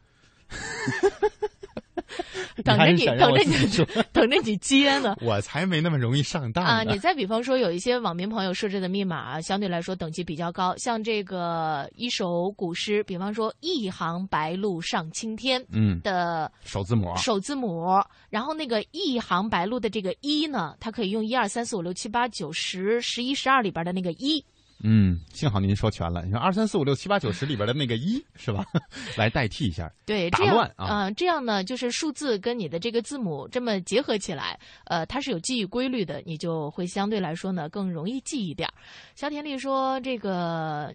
[2.65, 5.17] 等着你，等着你， 等着你接呢。
[5.23, 6.83] 我才没那么容易上当啊！
[6.83, 17.87] 你再比方说，有一些网民朋友设置的密码，相对来说等级比较高，像这个一首古诗，比方说“一行白鹭上青天”嗯的首字母，首字母，
[18.29, 24.45] 然后那个“一行白鹭”的这个“一”呢，它可以用一二三四五六七八九十十一十二里边的那个“一”。
[24.85, 26.25] 嗯，幸好您说全了。
[26.25, 28.65] 你说二三四五六七八九十里边的那个一是吧？
[29.17, 31.07] 来代替一下，对，打乱啊。
[31.07, 38.69] 嗯，这样呢，就是数字跟你的这个字母这么结合起来，呃，它是有记忆规律的，你就会相对来说呢更容易记一点。
[39.15, 40.93] 肖田丽说：“这个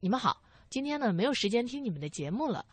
[0.00, 2.64] 你们好，今天呢没有时间听你们的节目了。”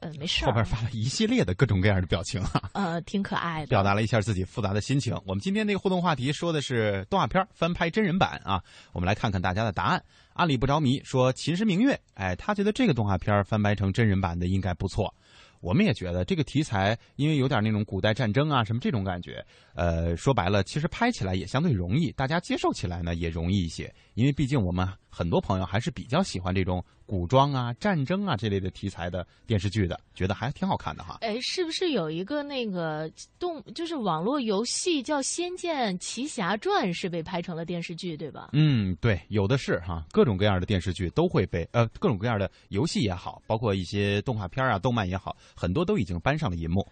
[0.00, 0.44] 呃，没事。
[0.44, 5.14] 后边发了一系列的各种各样的表情啊，呃，挺可爱的，表达了一下自己复杂的心情。
[5.26, 10.02] 我们今天这个互动话题说的是动画片翻拍真人版啊，我们来看看大家的答案。
[10.32, 15.14] 案里不着迷说《秦时明月》，哎，他觉得这个动画片翻拍成真人版的应该不错。
[15.60, 31.18] 我们也觉得这个题材，因为有点那种古代战争啊什么这种感觉，呃，说白了，其实拍起来也相对容易，大家接受起来呢也容易一些，因为毕竟我们很多朋友还是比较喜欢这种古装啊、战争啊这类的题材的电视剧的，觉得还挺好看的哈。
[31.20, 38.50] 哎，是不是有一个那个动，就是网络游戏叫《仙剑奇侠传》，是被拍成了电视剧，对吧？
[38.52, 45.36] 嗯，对，有的是哈，各种各样的电视剧都会被，呃，各种各样的游戏也好，包括一些动画片啊、动漫也好。
[45.54, 46.86] 很多都已经搬上了银幕。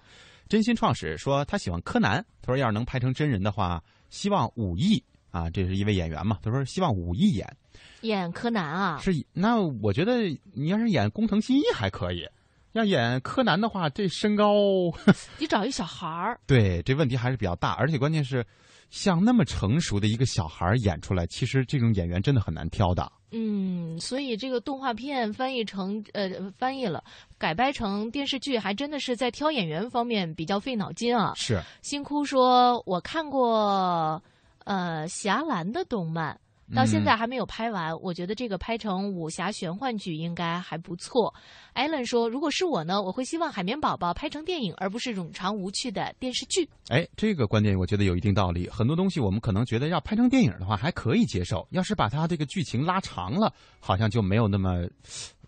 [0.49, 7.57] 真心创始说他喜欢柯南，他说要是能拍成真人的话，希望武艺啊，这是一位演员嘛，他说希望武艺演
[8.01, 8.99] 演柯南啊。
[9.03, 10.23] 是，那我觉得
[10.55, 12.27] 你要是演工藤新一还可以，
[12.73, 14.55] 要演柯南的话，这身高
[15.39, 16.41] 你找一小孩儿。
[16.47, 18.45] 对，这问题还是比较大，而且关键是
[18.89, 23.13] 像那么成熟的一个小孩演出来，其实这种演员真的很难挑的。
[23.31, 27.05] 嗯，所以这个动画片翻译成呃翻译了
[27.37, 31.33] 改编成电视剧，还真的是在挑演员方面比较费脑筋啊。
[31.37, 34.23] 是，星哭说，我看过
[34.65, 36.39] 呃侠岚的动漫。
[36.75, 41.33] 到现在还没有拍完，我觉得这个拍成武侠玄幻剧应该还不错。
[41.73, 48.69] 艾伦说：“如果是我呢，我会希望《海绵宝宝》拍成电影，而不是冗长无趣的电视剧。”哎，这个观点我觉得有一定道理。
[48.69, 54.87] 很多东西我们可能觉得要拍成电影的话还可以接受，要是把它这个剧情拉长了，好像就没有那么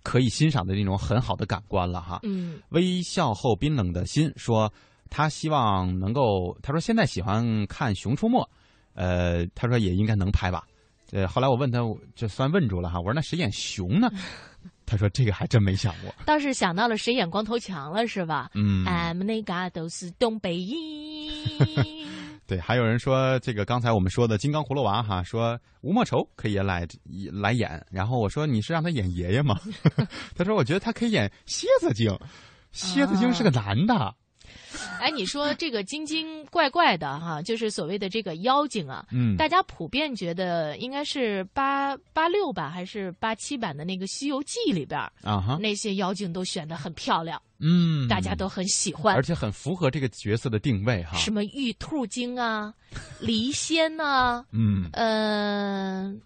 [0.02, 2.20] 可以欣赏的那种很好的感官了哈。
[2.22, 4.72] 嗯，微笑后冰冷的心说，
[5.10, 8.42] 他希望能够，他说现在喜欢看《熊出没》，
[8.94, 10.64] 呃，他说也应该能拍吧。
[11.12, 11.80] 呃，后来我问他，
[12.14, 12.98] 就算问住了哈。
[12.98, 14.10] 我说那谁演熊呢？
[14.86, 16.12] 他说这个还真没想过。
[16.26, 18.50] 倒是想到了谁演光头强了是吧？
[18.54, 18.84] 嗯。
[18.86, 22.08] 俺们那嘎都是东北人。
[22.46, 26.84] 对，还有人说这个刚才我们说的金刚葫芦娃哈，说吴莫愁可以来
[27.32, 27.84] 来演。
[27.92, 29.56] 然后我说你是让他演爷爷吗？
[30.36, 32.12] 他说我觉得他可以演蝎子精，
[32.72, 34.12] 蝎子精是个男的。
[35.00, 51.16] 哎，你说这个精精怪怪的哈，就是所谓的这个妖精啊，嗯，大家普遍觉得应该是八八六版还是八七版的那个《西游记》里边啊哈，那些妖精都选的很漂亮，嗯，大家都很喜欢，而且很符合这个角色的定位哈。
[51.16, 52.72] 什么玉兔精啊，
[53.20, 56.20] 离仙呐，嗯嗯，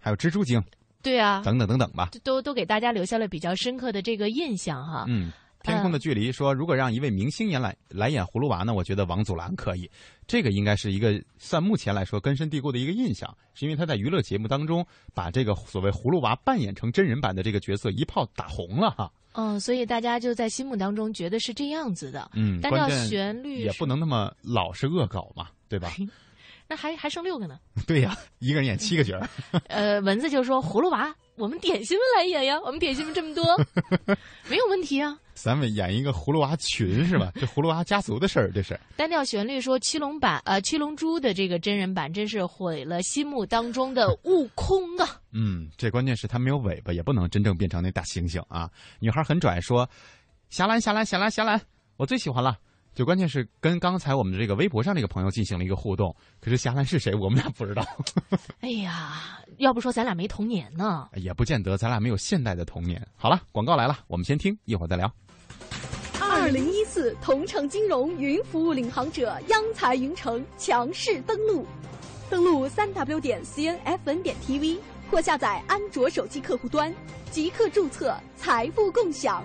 [0.00, 0.62] 还有蜘蛛精，
[1.02, 5.30] 对啊，等等等等吧，都都给大家留下了比较深刻的这个印象哈，嗯。
[5.62, 9.90] 天空的距离说，如果让一位明星演来来演葫芦娃呢，我觉得王祖蓝可以。
[10.26, 19.10] 这个应该是一个算目前来说根深蒂固的一个印象，是因为他在娱乐节目当中把这个所谓葫芦娃扮演成真人版的这个角色一炮打红了哈。
[19.32, 22.30] 嗯，所以大家就在心目当中觉得是这样子的。
[22.34, 25.90] 嗯，单调旋律也不能那么老是恶搞嘛，对吧？
[26.68, 27.58] 那还还剩六个呢。
[27.86, 29.28] 对呀，一个人演七个角儿。
[29.68, 31.14] 呃，蚊子就说葫芦娃。
[31.36, 33.44] 我们点心们来演呀，我们点心们这么多，
[34.50, 35.16] 没有问题啊。
[35.34, 37.30] 咱们演一个葫芦娃群是吧？
[37.36, 38.78] 这葫芦娃家族的事儿，这是。
[38.96, 45.20] 单调旋律说七龙版呃七龙珠的这个真人版真是毁了心目当中的悟空啊。
[45.30, 48.68] 嗯，这关键是他没有尾巴，也不能真正变成那大猩猩啊。
[48.98, 49.88] 女孩很拽说，
[50.50, 51.60] 霞兰霞兰霞兰霞兰，
[51.96, 52.58] 我最喜欢了。
[52.98, 57.86] 就关键是跟刚才我们的这个微博上那个朋友进行了一个互动，可是霞兰是谁，我们俩不知道。
[58.58, 61.08] 哎呀，要不说咱俩没童年呢？
[61.14, 63.00] 也不见得，咱俩没有现代的童年。
[63.14, 65.08] 好了，广告来了，我们先听，一会儿再聊。
[66.20, 71.64] 二二零一四同城金融云服务领航者央财云城强势登陆，
[72.28, 74.76] 登录三 w 点 cnfn 点 tv
[75.08, 76.92] 或下载安卓手机客户端，
[77.30, 79.44] 即刻注册财富共享。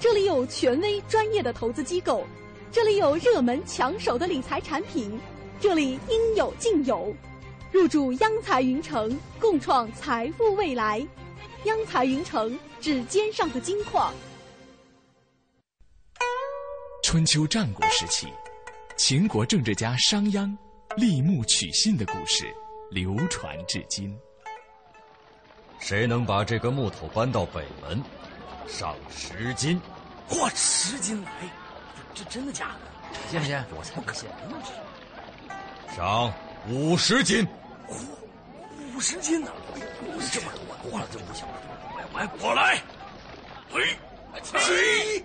[0.00, 2.26] 这里有权威专业的投资机构，
[2.72, 5.20] 这里有热门抢手的理财产品，
[5.60, 7.14] 这里应有尽有。
[7.70, 11.06] 入驻央财云城，共创财富未来。
[11.64, 14.14] 央财云城，指尖上的金矿。
[17.04, 18.26] 春秋战国时期，
[18.96, 20.50] 秦国政治家商鞅
[20.96, 22.46] 立木取信的故事
[22.90, 24.18] 流传至今。
[25.78, 28.02] 谁能把这个木头搬到北门，
[28.66, 29.78] 赏十金。
[30.30, 31.30] 嚯，十金来！
[32.14, 32.78] 这真的假的？
[33.30, 33.58] 信不信？
[33.76, 34.28] 我才不信！
[35.94, 36.32] 赏
[36.68, 37.46] 五十斤。
[38.94, 39.50] 五十斤呢？
[40.32, 41.54] 这么多，过了就不行了。
[42.14, 42.80] 来，我来。
[43.72, 43.96] 嘿，
[44.52, 45.24] 嘿。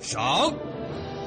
[0.00, 0.52] 赏！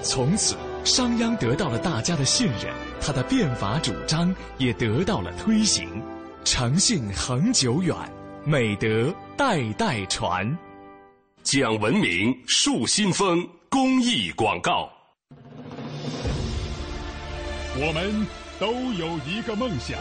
[0.02, 6.02] 从此，商鞅得到了大家的信任，他的变法主张也得到了推行，
[6.44, 7.96] 诚信恒久远，
[8.44, 10.58] 美德代代传。
[11.44, 14.90] 讲文明树新风公益广告。
[17.76, 18.26] 我们
[18.58, 20.00] 都有一个梦想。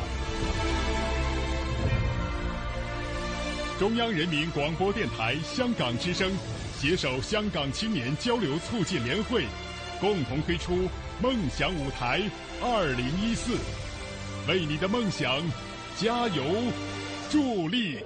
[3.79, 6.31] 中央人民广播电台香港之声
[6.79, 9.45] 携手香港青年交流促进联会，
[10.01, 10.89] 共同推出
[11.21, 12.23] “梦想舞台
[12.63, 13.57] 二零一四”，
[14.47, 15.43] 为你的梦想
[15.97, 16.45] 加油
[17.29, 17.99] 助力。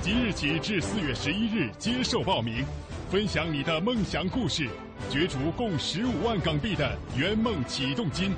[0.00, 2.64] 即日起至四月十一日接受报名，
[3.10, 4.68] 分享你的梦想故事，
[5.10, 8.32] 角逐共十五万港币的圆梦启动金。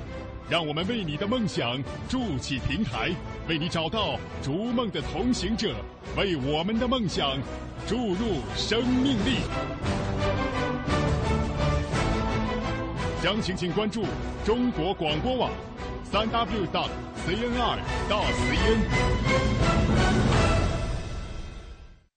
[0.49, 3.11] 让我们为你的梦想筑起平台，
[3.47, 5.75] 为你找到逐梦的同行者，
[6.17, 7.37] 为我们的梦想
[7.87, 9.37] 注入生命力。
[13.21, 14.03] 详情请关注
[14.43, 15.51] 中国广播网，
[16.03, 16.89] 三 w 到
[17.25, 17.77] cnr
[18.09, 18.81] 到 cn。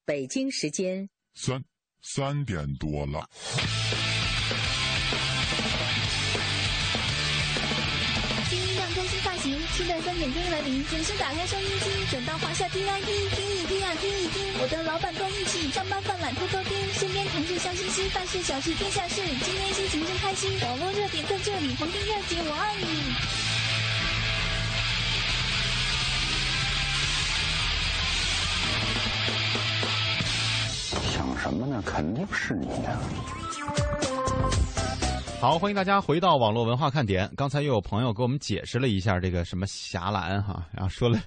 [0.06, 1.64] 北京时间三
[2.02, 3.26] 三点多了。
[8.50, 14.52] 听音量，更新发型期待三点钟来临，准时打开收音机，转到华夏 T I P，听一听啊，听一听。
[14.60, 19.22] 我的老板跟我一起上班犯懒偷偷听，身边同事笑嘻嘻，办事小事天下事。
[19.24, 23.43] 今天心情真开心，网络热点在这里，黄金热姐我爱你。
[31.38, 31.82] 什么呢？
[31.84, 32.98] 肯定是你呀。
[35.40, 37.30] 好，欢迎大家回到网络文化看点。
[37.36, 41.20] 刚才又有朋友给我们解释了一下这个什么霞岚哈，然后说了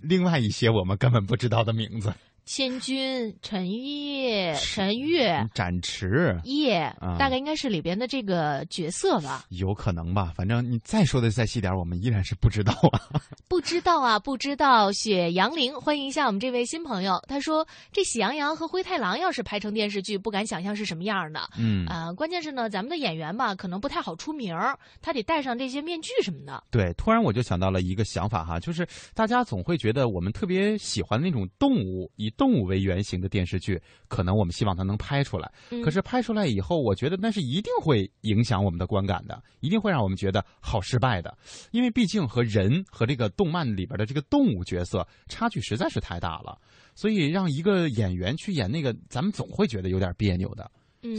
[0.00, 2.12] 另外一些我们根本不知道的名字。
[2.44, 9.46] 千钧、陈烨、陈月、展池、叶，大概应该是里边的这个角色吧？
[9.48, 13.00] 有可能吧，反正你再说的再细点，我们依然是不知道啊。
[13.48, 14.92] 不知道啊，不知道。
[14.92, 17.22] 雪杨玲，欢迎一下我们这位新朋友。
[17.26, 26.62] 他说：“这《喜羊羊》和《灰太狼》要是拍成电视剧，不敢想象是什么样的。”嗯啊，关键是呢，咱们的演员吧，可能不太好出名儿，他得戴上这些面具什么的。
[26.70, 35.50] 对，突然我就想到了一个想法哈，就是大家总会觉得我们特别喜欢那种动物，以动物为原型的电视剧，可能我们希望它能拍出来。
[35.82, 41.36] 可是拍出来以后，我觉得那是一定会影响我们的观感的，一定会让我们觉得好失败的，
[41.70, 46.58] 因为毕竟和人和这个动漫里边的这个动物角色差距实在是太大了，
[46.94, 50.70] 所以让一个演员去演那个，咱们总会觉得有点别扭的。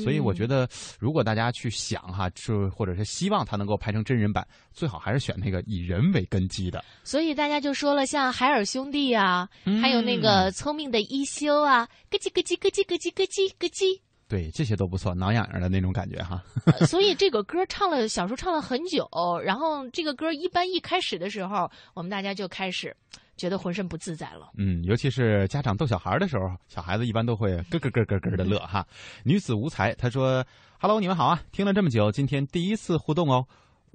[0.04, 0.67] 所以我觉得，
[1.00, 6.84] 如果大家去想哈，就或者是希望它能够拍成真人版，最好还是选那个以人为根基的。
[7.04, 9.48] 所以大家就说了，像海尔兄弟啊，
[9.82, 16.43] 还有那个聪明的一休啊，咯叽咯叽咯叽咯叽咯叽咯叽，对，这些都不错，挠痒痒的那种感觉哈。
[16.88, 19.08] 所以这个歌唱了，小时候唱了很久，
[19.43, 22.95] 然后这个歌一般一开始的时候，我们大家就开始。
[23.38, 24.52] 觉得浑身不自在了。
[24.58, 28.86] 嗯，尤其是家长逗小孩的时候，小孩子一般都会咯咯咯咯咯的乐哈。
[29.24, 30.45] 女子无才，她说
[30.80, 33.45] ：“Hello，你们好啊，听了这么久，今天第一次互动哦。”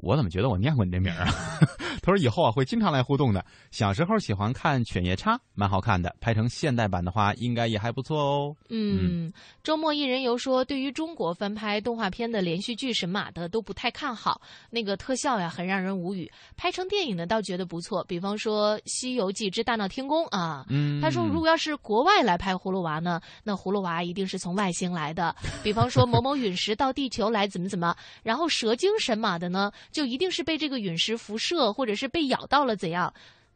[0.03, 1.33] 我怎么觉得我念过你这名儿啊？
[2.03, 3.45] 他说以后啊会经常来互动的。
[3.71, 6.15] 小时候喜欢看《犬夜叉》，蛮好看的。
[6.21, 8.57] 拍成现代版的话，应该也还不错哦。
[8.71, 9.31] 嗯，
[9.63, 16.31] 周末一人游说，对于中国翻拍动画片的连续剧神马的都不太看好，那个特效呀很让人无语。
[16.57, 20.65] 拍成电影的倒觉得不错，比方说《西游记之大闹天宫》啊。
[20.71, 21.01] 嗯。
[21.01, 29.71] 他说如果要是国外来拍葫芦娃呢，那葫芦娃一定是从外星来的，比方说某某陨石到地球来怎么怎么，然后蛇精神马的呢？
[29.91, 33.13] 就一定是被这个陨石辐射，或者是被咬到了怎样？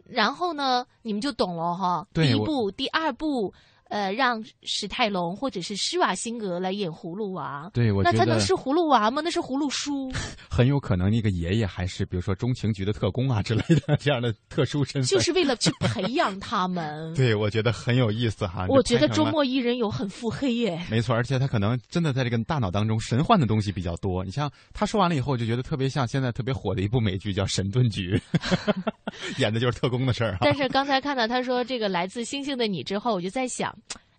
[0.09, 2.07] 然后呢，你们就懂了哈。
[2.13, 3.55] 第一步、第二部，
[3.95, 7.71] 呃，让史泰龙或者是施瓦辛格来演葫芦娃。
[7.73, 9.23] 对，我觉得那他能是葫芦娃吗？
[9.25, 10.11] 那是葫芦叔。
[10.51, 17.15] 很有可能那个爷爷还是比如说中情局的特工啊之类的这样的特殊身份，就是为了去培养他们。
[17.15, 18.67] 对，我觉得很有意思哈。
[18.69, 20.85] 我觉得周末一人有很腹黑耶。
[20.91, 24.25] 没错，而且他可能真的在这个大脑当中神幻的东西比较多。
[24.25, 28.21] 你像他说完了以后，我就觉得特别像现在特别火的一部美剧叫《神盾局
[29.41, 30.37] 》，演的就是特工的事儿。
[30.41, 33.73] 但是刚才看到他说这个来自星星的你之后，我就在想，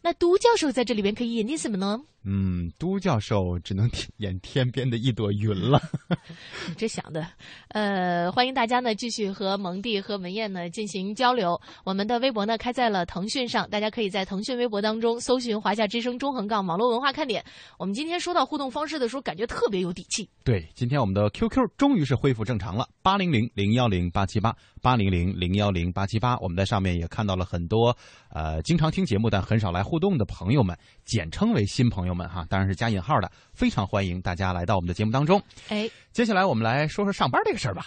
[0.06, 2.04] 那都教授在这里边可以演点什么呢？
[2.26, 5.80] 嗯，都教授只能演天边的一朵云了。
[6.68, 7.28] 你这想的，
[7.70, 11.60] 呃，欢迎大家呢继续和蒙蒂和文燕呢进行交流。
[11.84, 17.44] 我们的微博呢开在了腾讯上，大家可以在腾讯微博当中搜寻“华夏之声”中横杠网络文化看点。
[17.78, 20.28] 我们今天说到互动方式的时候，感觉特别有底气。
[20.44, 26.38] 对，今天我们的 QQ 终于是恢复正常了，八零零零幺零八七八八零零零幺零八七八。
[26.40, 27.96] 我们在上面也看到了很多
[28.30, 35.42] 呃经常听节目但很少来互动的朋友们，简称为新朋友们哈，当然是加引号的，非常欢迎大家来到我们的节目当中。
[35.70, 37.86] 哎，接下来我们来说说上班这个事儿吧。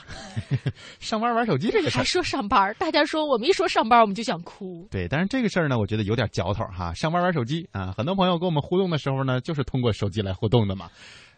[1.01, 4.87] 上班玩手机这个事儿，还说上班，大家说我们一说上班我们就想哭。
[4.91, 6.95] 对，但是这个事儿呢，我觉得有点嚼头哈。
[6.95, 10.89] 上班玩手机啊，很多朋友跟我们互动的时候呢，就是通过手机来互动的嘛。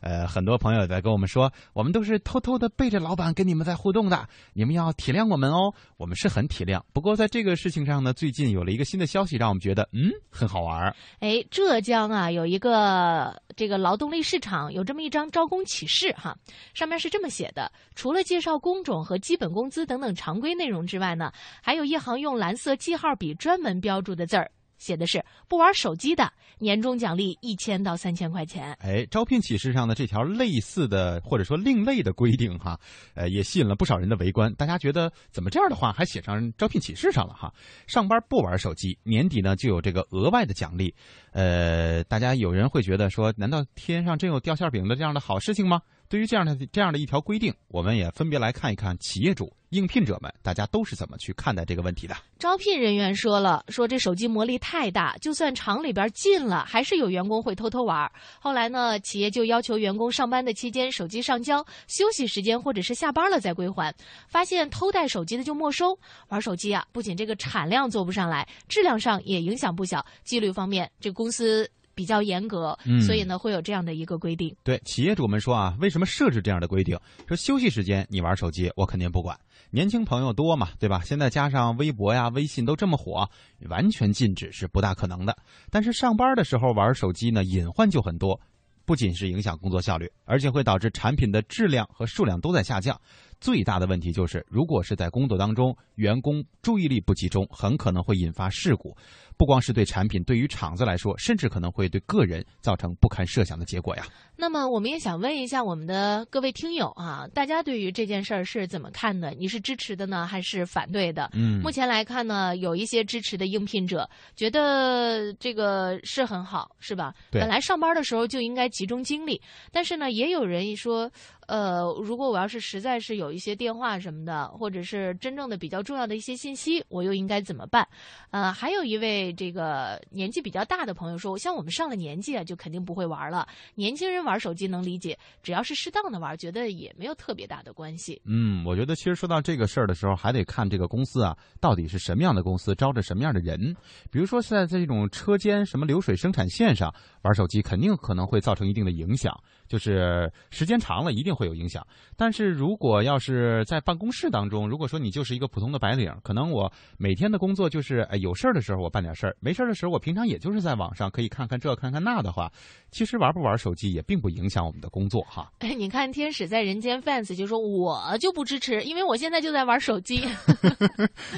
[0.00, 5.72] 呃，很多朋友在跟我们说，我们都是偷偷的背着老板跟你们在互动的，你们要体谅我们哦。
[5.96, 10.94] 我们是很体谅，不过在这个事情上呢，最近有了一个新的消息，让我们觉得嗯很好玩。
[11.18, 16.36] 哎，浙江啊有一个这个劳动力市场有这么一张招工启事哈，
[16.72, 21.30] 上面是这么写的：除了介绍工种和基本工资等等常规内容之外呢，
[21.62, 24.50] 还有一行用蓝色记号笔专门标注的字儿。
[24.80, 28.72] 写的是不玩手机的，年终奖励一千到三千块钱。
[28.80, 32.80] 哎，招聘启事上的这条类似的或者说另类的规定哈，
[33.14, 34.52] 呃，也吸引了不少人的围观。
[34.54, 37.52] 大家觉得怎么这样的话还写上招聘启事上了哈？
[37.86, 40.92] 上班不玩手机，年底呢就有这个额外的奖励。
[41.32, 45.82] 呃，大家有人会觉得说，难道天上真有掉馅饼的这样的好事情吗？
[46.08, 52.16] 对于这样的这样的一条规定，我们也分别来看一看企业主、应聘者们，大家都是怎么去看待这个问题的。
[52.40, 58.10] 招聘人员说了，说这手机魔力太大，就算厂里边禁了，还是有员工会偷偷玩。
[58.40, 63.94] 后来呢，企业就要求员工上班的期间手机上交，休息时间或者是下班了再归还。
[64.26, 65.96] 发现偷带手机的就没收。
[66.30, 70.04] 玩手机啊，不仅这个产量做不上来，质量上也影响不小。
[70.24, 71.70] 纪律方面，这公司。
[71.92, 74.56] 比较严格，所以呢会有这样的一个规定。
[74.64, 76.98] 对企业主们说啊，为什么设置这样的规定？
[77.28, 79.38] 说休息时间你玩手机，我肯定不管。
[79.72, 81.00] 年轻朋友多嘛，对吧？
[81.04, 83.28] 现在加上微博呀、微信都这么火，
[83.68, 85.36] 完全禁止是不大可能的。
[85.70, 88.40] 但是上班的时候玩手机呢，隐患就很多，
[88.84, 93.00] 不仅是影响工作效率，而且会导致产品的质量和数量都在下降。
[93.40, 98.94] 最大的问题就是，如果是在工作当中，员工注意力不集中，很可能会引发事故。
[99.40, 104.04] 不光是对产品，对于厂子来说，甚至可能会对个人造成不堪设想的结果呀。
[104.36, 109.30] 那么，我们也想问一下我们的各位听友啊，大家对于这件事儿是怎么看的？
[109.30, 111.30] 你是支持的呢，还是反对的？
[111.32, 117.14] 嗯，目前来看呢，有一些支持的应聘者觉得这个是很好，是吧？
[117.30, 117.40] 对。
[117.40, 119.40] 本来上班的时候就应该集中精力，
[119.72, 121.10] 但是呢，也有人一说。
[121.48, 127.84] 呃，如果我要是实在是有一些电话什么的，或者是真正的比较重要的一些信息，我又应该怎么办？
[128.30, 133.46] 呃，还有一位这个年纪比较大的朋友说，像我们上了年纪啊，就肯定不会玩了。
[133.74, 138.20] 年轻人玩手机能理解，只要是适当的玩，觉得也没有特别大的关系。
[138.24, 143.74] 嗯，我觉得其实说到这个事儿的时候，还得看这个公司啊，到底是什么样的公司，招着什么样的人。
[144.10, 149.32] 比如说现在这种车间、什么流水生产线上玩手机，肯定可能会造成一定的影响。
[149.70, 151.86] 就是时间长了，一定会有影响。
[152.16, 162.50] 但是如果要是在办公室当中，如果说你就是一个普通的白领，可能我每天的工作就是，哎，有事儿的时候我办点事儿，没事儿的时候我平常也就是在网上可以看看这看看那的话，
[162.90, 165.48] 其实玩不玩手机也并不影响我们的工作哈。
[165.60, 170.20] 哎，你看天使在人间 fans 就说我就不支持，因为我现在就在玩手机。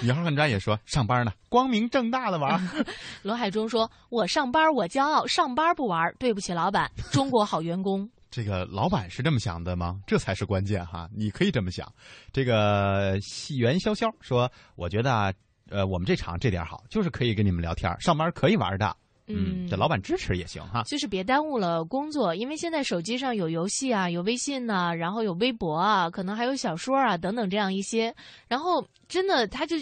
[0.02, 2.58] 你好，汉专也说上班呢， 光明正大的玩。
[3.22, 8.08] 罗海中说，我上班我骄傲，上班不玩，对不起老板，中国好员工。
[8.32, 10.00] 这个老板是这么想的吗？
[10.06, 11.06] 这才是关键哈！
[11.14, 11.86] 你可以这么想。
[12.32, 15.30] 这个戏元潇潇说：“我觉得啊，
[15.68, 18.96] 呃，我们这厂这点好，就是可以跟你们聊天，上班可以玩的。
[19.26, 20.82] 嗯，这老板支持也行哈。
[20.84, 28.14] 就是别耽误了工作，因为现在手机上有游戏啊，有微信呐，然后有微博啊，可能还有小说啊等等这样一些。
[28.48, 29.76] 然后真的他就。”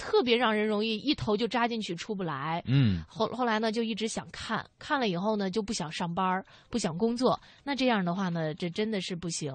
[0.00, 2.62] 特别让人容易一头就扎进去出不来。
[2.64, 7.38] 嗯，后后来呢，就一直想看，看了以后呢，就不想上班，不想工作。
[7.62, 9.52] 那这样的话呢，这真的是不行。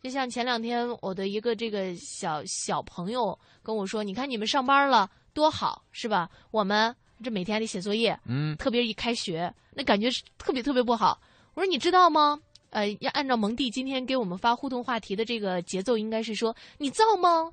[0.00, 6.30] 就像前两天我的一个这个小小朋友跟我说：“你看你们上班了多好，是吧？
[6.52, 6.94] 我们
[7.24, 11.20] 这每天还得写作业，嗯，特别一开学，那感觉是特别特别不好。
[11.54, 12.38] 我说你知道吗？
[12.70, 17.50] 呃，要按照蒙蒂今天给我们发互动话题的这个节奏，应该是说你造吗？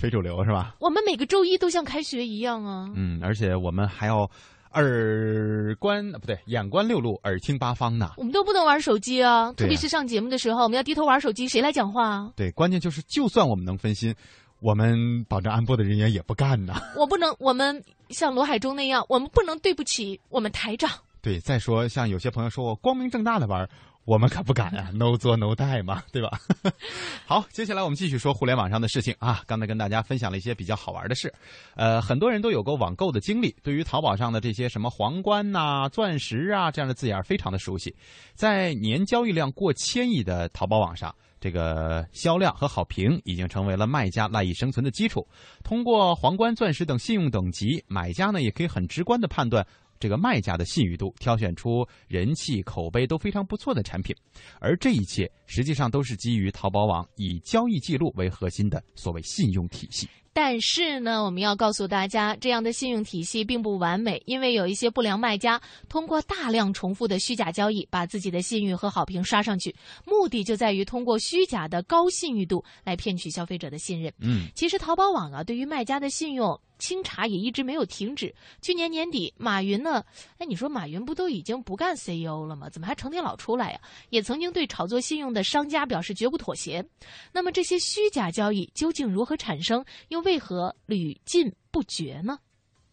[0.00, 0.74] 非主流是吧？
[0.80, 2.90] 我们每个周一都像开学一样啊。
[2.96, 4.28] 嗯，而且我们还要
[4.72, 8.12] 耳观不对，眼观六路，耳听八方呢。
[8.16, 12.32] 我们都不能玩手机啊，啊特别是上节目的时候，我们要低头玩手机，谁来讲话啊？
[12.34, 14.14] 对，关键就是，就算我们能分心，
[14.60, 16.74] 我们保证安播的人员也不干呢。
[16.96, 20.90] 我不能，我们像罗海中那样，我们不能对不起我们台长。
[21.20, 23.68] 对，再说像有些朋友说我光明正大的玩，
[24.10, 26.36] 我们可不敢啊， no 作 no 带嘛，对吧？
[27.24, 29.40] 好，接下来我们继续说互联网上的事情啊。
[29.46, 31.32] 刚才跟大家分享了一些比较好玩的事，
[31.76, 37.94] 呃，很多人都有过网购的经历，对于淘宝上的这些什么皇冠呐、钻石啊这样的字眼非常的熟悉。
[38.34, 41.14] 在年交易量过千亿的淘宝网上。
[41.42, 45.26] 这个销量和好评已经成为了卖家赖以生存的基础。
[45.64, 49.66] 通过皇冠、钻石等信用等级，买家呢也可以很直观的判断
[50.00, 54.16] 这个卖家的信誉度，挑选出人气、口碑都非常不错的产品。
[54.58, 60.08] 而这一切实际上都是基于淘宝网以交易记录为核心的所谓信用体系。
[60.32, 69.74] 但是呢，我们要告诉大家，这样的信用体系并不完美，因为有一些不良卖家通过大量重复的虚假交易，把自己的信誉和好评刷上去，
[70.06, 74.12] 目的就在于通过虚假的高信誉度来骗取消费者的信任。
[74.20, 78.34] 嗯，其实淘宝网啊，对于卖家的信用清查也一直没有停止。
[78.60, 80.02] 去年年底，马云呢，
[80.38, 82.68] 哎，你说马云不都已经不干 CEO 了吗？
[82.68, 86.84] 怎么还成天老出来呀、也曾经对炒作信用的商家表示绝不妥协。
[87.32, 92.38] 那么这些虚假交易究竟如何产生，又为何屡禁不绝呢？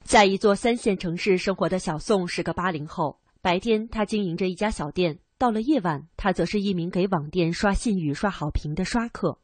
[0.03, 9.39] 在一座三线城市生活的小宋是个八零后，白天他经营着一家小店，到了夜晚，他则是一名给网店刷信誉、刷好评的刷客。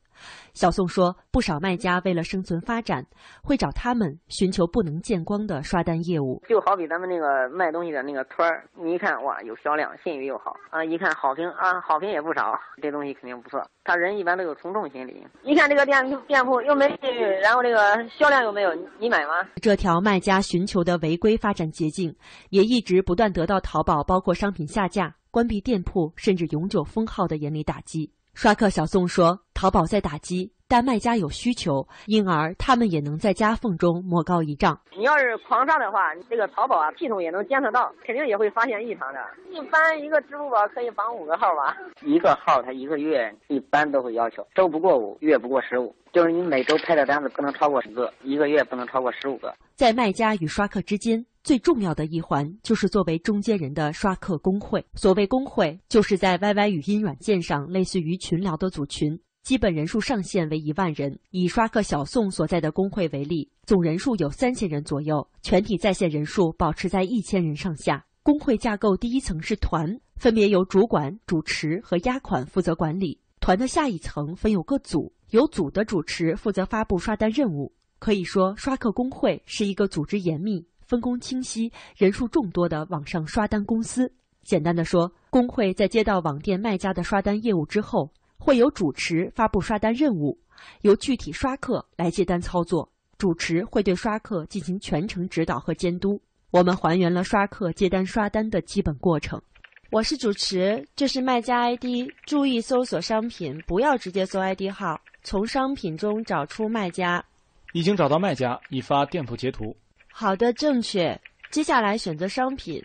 [0.54, 3.06] 小宋说，不少卖家为了生存发展，
[3.42, 6.42] 会找他们寻求不能见光的刷单业务。
[6.48, 13.66] 就好比咱们那个卖东西的那个摊儿，你一看哇有销量，信誉又好啊，一看好评啊，好评也不少，这东西肯定不错。
[13.84, 19.34] 他人一般都有从众心理，一看这个店店铺又没信誉，然后这个销量又没有，你买吗？
[19.62, 22.16] 这条卖家寻求的违规发展捷径，
[22.50, 28.12] 也一直不断得到淘宝包括商品下架、关闭店铺，甚至永久封号的严厉打击。
[28.34, 34.78] 刷客小宋说：“淘宝在打击，但卖家有需求，因而他们也能在夹缝中摸高一丈。
[34.98, 39.20] 你要是狂刷的话，这个淘宝啊系统也能监测到，肯定也会发现异常的。
[39.52, 41.78] 一般一个支付宝可以绑五个号吧？
[42.02, 49.54] 一个号它一个月一般都会要求周不过五，月不过十五，就是你每周拍的单子不能超过十个，一个月不能超过十五个。
[49.76, 54.86] 在卖家与刷客之间，最重要的一环就是作为中间人的刷客工会。
[54.96, 61.20] 所谓工会，就是在 YY 语音软件上类似于群聊的组群。”基本人数上限为一万人。
[61.32, 68.06] 以刷客小宋所在的工会为例，总人数有三千人左右，全体在线人数保持在一千人上下。
[68.24, 73.20] 工会架构第一层是团，分别由主管、主持和押款负责管理。
[73.42, 77.74] 团的下一层分有个组，由组的主持负责发布刷单任务。
[78.00, 84.14] 可以说，刷客工会是一个组织严密、分工清晰、人数众多的网上刷单公司。
[84.44, 90.38] 简单的说，工会在接到网店卖家的刷单业务之后，会由主持发布刷单任务，
[90.82, 92.88] 由具体刷客来接单操作。
[93.18, 96.22] 主持会对刷客进行全程指导和监督。
[96.52, 99.42] 我们还原了刷客接单刷单的基本过程。
[99.90, 107.26] 我是主持，这是卖家 ID，注意搜索商品，不要直接搜 ID 号，从商品中找出卖家。
[107.74, 109.76] 已经找到卖家，已发店铺截图。
[110.16, 111.20] 好的，正确。
[111.50, 112.80] 接下来选择商品，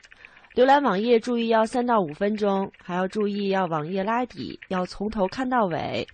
[0.54, 6.08] 浏览网页注意要三到五分钟，还要注意要网页拉底，要从头看到尾。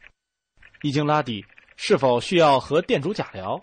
[0.83, 1.45] 已经拉底，
[1.77, 3.59] 是否需要和店主假聊？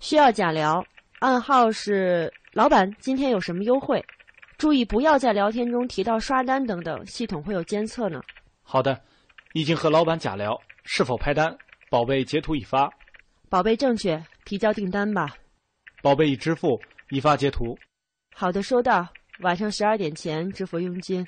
[0.00, 0.82] 需要假聊，
[1.18, 4.02] 暗号是“老板，今天有什么优惠？”
[4.56, 8.22] 注意不要在聊天中提到刷单等等，系统会有监测呢。
[8.62, 8.98] 好的，
[9.52, 11.54] 已经和老板假聊，是否拍单？
[11.90, 12.90] 宝贝截图已发。
[13.50, 15.36] 宝贝正确，提交订单吧。
[16.02, 16.78] 宝贝已支付，
[17.14, 17.76] 已发截图。
[18.34, 19.08] 好的，收到。
[19.40, 21.26] 晚上十二点前支付佣金。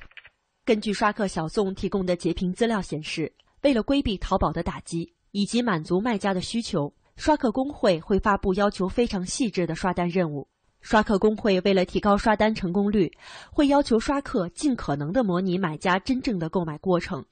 [0.64, 3.32] 根据刷客小宋提供的截屏资料显示，
[3.62, 10.48] 为了规避淘宝的打击以及满足卖家的需求，刷客工会会发布要求非常细致的刷单任务。
[10.82, 13.10] 刷客工会为了提高刷单成功率，
[13.50, 17.24] 会要求刷客尽可能的模拟买家真正的购买过程，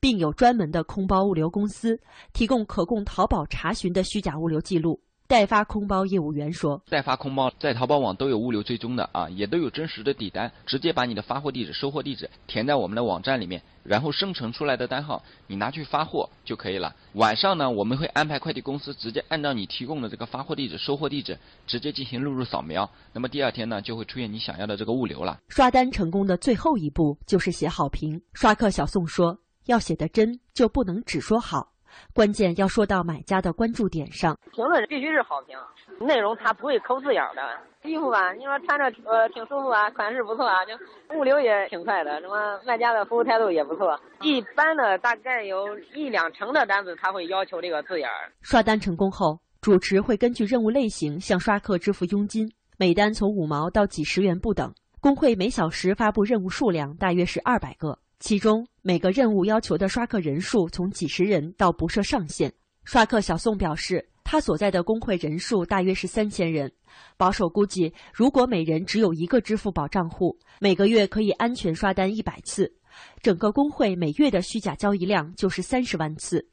[0.00, 2.00] 并有专门的空包物流公司
[2.32, 5.00] 提供可供淘宝查询的虚假物流记录。
[5.28, 16.94] 代发空包业务员说：“代发空包在淘宝网都有物流追踪的啊，也都有真实的底单，直接把你的发货地址、收货地址填在我们的网站里面，然后生成出来的单号你拿去发货就可以了。
[17.14, 28.22] 晚上呢，我们会安排快递公司直接按照你提供的这个发货地址、收货地址直接进行录入扫描，那么第二天呢就会出现你想要的这个物流了。”刷单成功的最后一步就是写好评。
[28.32, 31.72] 刷客小宋说：“要写的真，就不能只说好。”
[32.14, 35.56] 关键要说到买家的关注点上，评论必须是好评，
[36.06, 37.42] 内容它不会抠字眼的。
[37.88, 43.98] 衣服吧，你说穿着呃挺舒服啊，款式不错啊，就物流也挺快的，什么卖家的服务态度也不错。
[44.22, 48.08] 一般的大概有一两成的单子他会要求这个字眼。
[48.42, 54.74] 刷单成功后，主持会根据任务类型向刷客支付佣金，每单从五毛到几十元不等。
[55.00, 57.98] 工会每小时发布任务数量大约是二百个。
[58.18, 62.52] 其中每个任务要求的刷客人数从几十人到不设上限。
[62.84, 66.70] 刷客小宋表示，他所在的工会人数大约是三千人，
[67.16, 72.72] 保守估计，如果每人只有一个支付宝账户，每个月可以安全刷单一百次，
[73.20, 76.48] 整个工会每月的虚假交易量就是三十万次。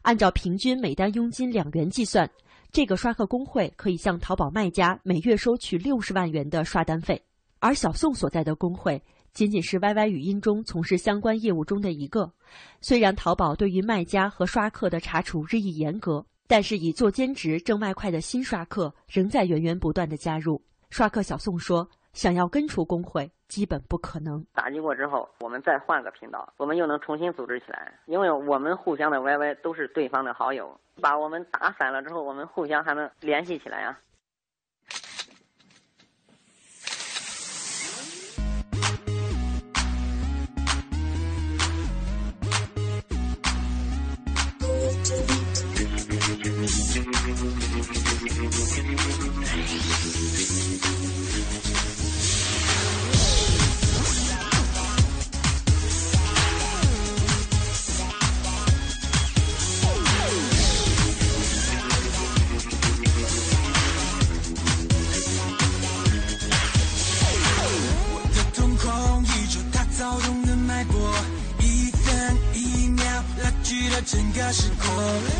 [0.00, 2.26] 按照平均每单佣金两元计算，
[2.72, 7.22] 这个刷客工会可以向淘宝卖家每月收取六十万元的刷单费，
[7.58, 9.02] 而小宋所在的工会。
[9.34, 12.32] 仅仅是 YY 语音中从事相关业务中的一个。
[12.80, 20.62] 虽然淘宝对于卖家和刷客的查处日益严格，但是以做兼职挣外快的新刷客仍在源源不断的加入。
[20.88, 24.46] 刷客小宋说：“想要根除工会，基本不可能。
[24.54, 33.98] 打击过之后，我们再换个频道，我们又能重新组织起来，因为我们互相的 YY 都是对方的好友，把我们打散了之后，我们互相还能联系起来啊
[46.94, 47.08] Thank
[50.84, 51.03] you.
[73.90, 74.84] 呀。”整个时空，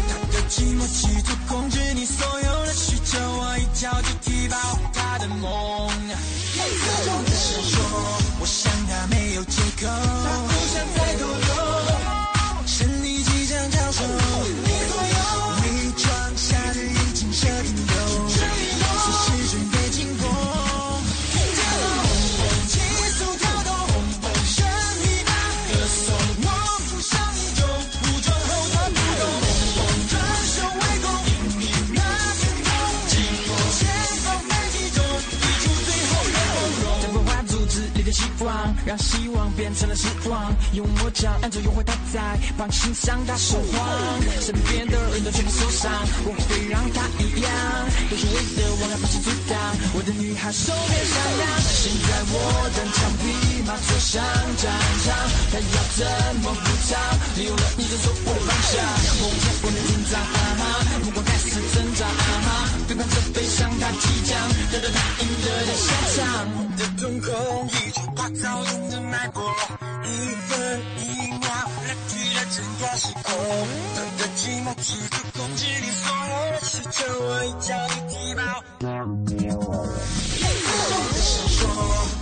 [0.09, 4.57] 他的寂寞企图控制你所有的需求，我一脚就踢爆
[4.93, 5.91] 他的梦。
[6.57, 6.61] 各
[7.05, 7.79] 种的闪烁，
[8.41, 11.94] 我想他没有借口，他不想再逗留，
[39.65, 42.21] 变成了失望，用魔杖按着诱惑他在
[42.53, 43.81] 绑心上打手晃，
[44.39, 45.91] 身边的人都全部受伤，
[46.29, 47.49] 我会让他一样，
[48.11, 49.57] 都是为了我，而不是阻挡。
[49.97, 54.21] 我的女孩手别闪亮，现在我登场，匹马坐上
[54.61, 54.69] 战
[55.01, 55.17] 场，
[55.49, 56.05] 他要怎
[56.45, 57.01] 么补偿？
[57.41, 58.85] 有了你就走我的方向，
[59.17, 60.21] 梦想不能紧张，
[61.09, 62.05] 目光开始挣扎，
[62.85, 64.37] 对抗着悲伤，他即将
[64.69, 65.89] 得到他应得的下
[66.21, 66.74] 场。
[67.05, 67.31] 瞳孔，
[67.67, 69.43] 一句话躁动的脉搏，
[70.05, 70.09] 一
[70.49, 71.03] 分一
[71.33, 71.49] 秒
[71.87, 73.23] 占据了整个时空。
[73.95, 77.77] 他的寂寞企图控制你所有的需求，我一脚
[78.09, 78.41] 踢爆。
[78.81, 79.37] 各种的
[81.21, 81.69] 闪烁，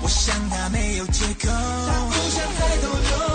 [0.03, 3.32] 我想他没有借口，他不想再逗留，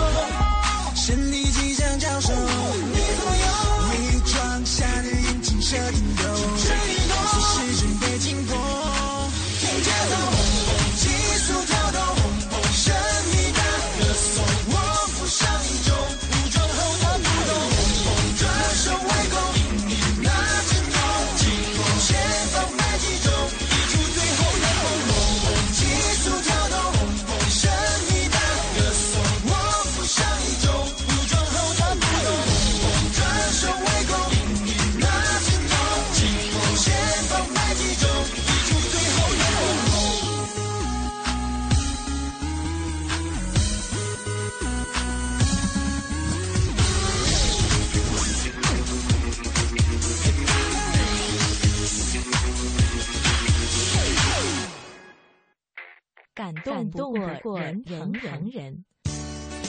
[57.42, 58.84] 过人疼人，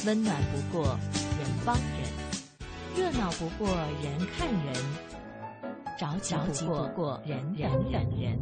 [0.06, 0.98] 温暖不过
[1.38, 1.84] 人帮人，
[2.96, 3.68] 热闹不过
[4.04, 4.76] 人看人，
[5.98, 6.36] 着急
[6.66, 8.38] 不过人人等人。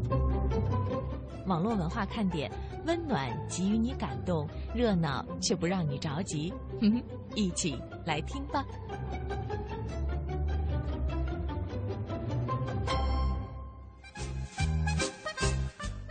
[1.46, 2.52] 网络文化看点，
[2.86, 6.52] 温暖给予你感动，热闹却不让你着急。
[6.82, 7.04] 哼哼，
[7.36, 8.66] 一起来听吧。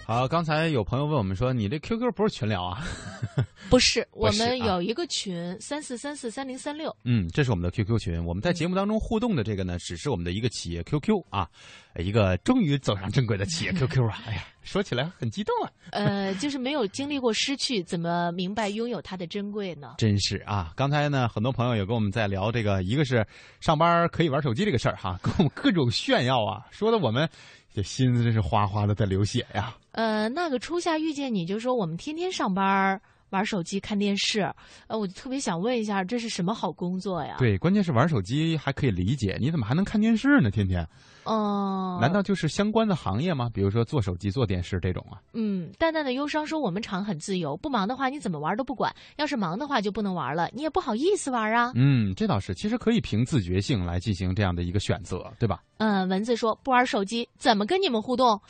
[0.09, 2.80] 好，刚才有朋友问我们说，你这 QQ 不是群聊啊？
[3.68, 6.96] 不是，我们有一个群三四三四三零三六。
[7.02, 8.24] 嗯，这是我们的 QQ 群。
[8.24, 11.48] 我们在节目当中互动的这个呢，只是我们的一个企业 QQ 啊，
[11.96, 14.22] 一个终于走上正轨的企业 QQ 啊！
[14.28, 15.70] 哎呀，说起来很激动啊！
[15.90, 19.96] 呃，就是没有经历过失去，怎么明白拥有它的珍贵呢？
[19.98, 20.72] 真是啊！
[20.76, 23.26] 刚才呢，很多朋友也跟我们在聊这个，一个是
[23.59, 27.28] 上班可以玩手机这个事儿哈，跟我们各种炫耀啊，说的我们
[27.77, 29.77] 这心真是哗哗的在流血呀。
[29.93, 32.99] 呃，那个初夏遇见你就说我们天天上班儿
[33.29, 34.51] 玩手机看电视，
[34.87, 40.51] 呃，我就特别想问一下，这是什么好工作呀？，对，关键是玩手机还可以理解，你怎么还能看电视呢？
[40.51, 40.89] 天天，
[41.27, 43.51] 嗯、难道就是相关的行业吗？
[43.53, 45.18] 比如说做手机、做电视这种啊？
[45.33, 51.72] 嗯，淡淡的忧伤说我们厂很自由，不忙的话你怎么玩都不管，要是忙的话就不能玩了，你也不好意思玩啊。
[51.74, 55.61] 嗯，这倒是，其实可以凭自觉性来进行这样的一个选择，对吧？
[55.79, 58.41] 嗯，蚊子说不玩手机怎么跟你们互动？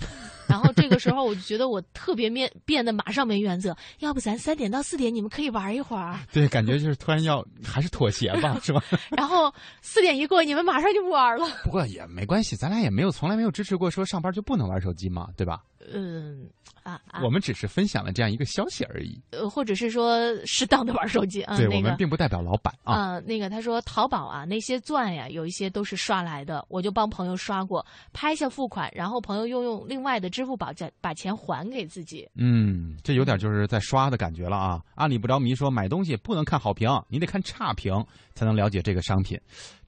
[0.49, 8.83] 然后这个时候我就觉得我特别面变得马上没原则，要不咱三点到四点你们可以玩一会儿，对，感觉就是突然要还是妥协吧，是吧？
[9.17, 11.47] 然后四点一过你们马上就不玩了。
[11.65, 15.63] 不过也没关系，咱俩也没有从来没有支持过说上班就不能玩手机嘛，对吧？
[15.93, 16.49] 嗯
[16.83, 21.57] 啊啊，我们只是分享了这样一个消息而已，呃，或者是说适当的玩手机啊。
[21.57, 23.15] 对、那个我们并不代表老板啊。
[23.15, 32.29] 呃，那个他说淘宝啊，那些钻呀，有一些都是刷来的，我就帮朋友刷过，拍下付款，然后朋友又用另外的支付宝再把钱还给自己。
[32.37, 34.81] 嗯，这有点就是在刷的感觉了啊！
[34.95, 37.93] 阿里不着迷说买东西不能看好评，你得看差评
[38.35, 39.37] 才能了解这个商品，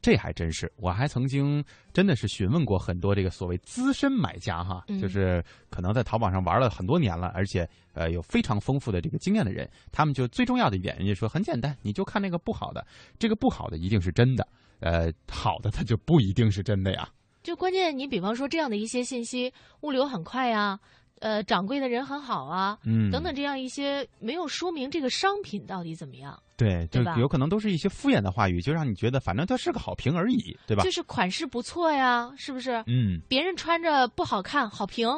[0.00, 0.70] 这还真是。
[0.76, 12.86] 我还曾经真的是询问过很多这个所谓资深买家哈，嗯就是可能在淘宝上玩了很多年了，而且呃有非常丰富的这个经验的人，他们就最重要的一点，人家说很简单，你就看那个不好的，
[13.18, 14.46] 这个不好的一定是真的，
[14.80, 17.08] 呃，好的它就不一定是真的呀。
[17.42, 20.78] 就关键，你比方说这样的一些信息，物流很快呀，
[21.20, 30.82] 呃，掌柜的人很好啊，嗯等等这样一些没有说明这个商品到底怎么样，对，就有可能都是一些敷衍的话语，就让你觉得反正它是个好评而已，对吧？
[30.82, 32.84] 就是款式不错呀，是不是？
[32.88, 35.08] 嗯，别人穿着不好看，好评。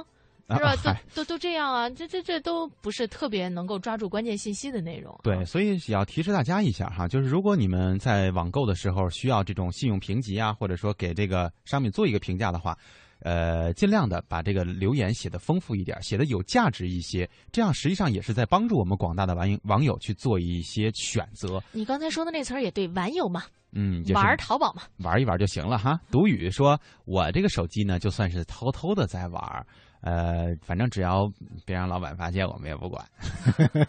[0.47, 0.74] 啊是吧？
[1.14, 5.16] 都都都这样啊，这这这都不是特别能够抓住关键信息的内容。
[5.22, 12.76] 对，所以也要提示大家一下哈，就是如果你们在网购的时候需要这种信用评级啊，或者说给这个商品做一个评价的话，
[13.23, 21.62] 呃，尽量的把这个留言写的丰富一点，写的有价值一些，这样实际上也是在帮助我们广大的网友网友去做一些选择。
[21.73, 23.43] 你刚才说的那词儿也对，网友嘛，
[23.73, 26.01] 嗯，玩淘宝嘛，玩一玩就行了哈。
[26.11, 29.66] 独语说，我这个手机呢，就算是偷偷的在玩儿，
[30.01, 31.31] 呃，反正只要
[31.66, 33.05] 别让老板发现，我们也不管。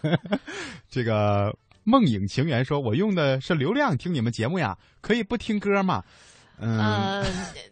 [0.90, 6.04] 这个梦影情缘说，我用的是流量听你们节目呀，可以不听歌吗？
[6.62, 7.26] 嗯，呃，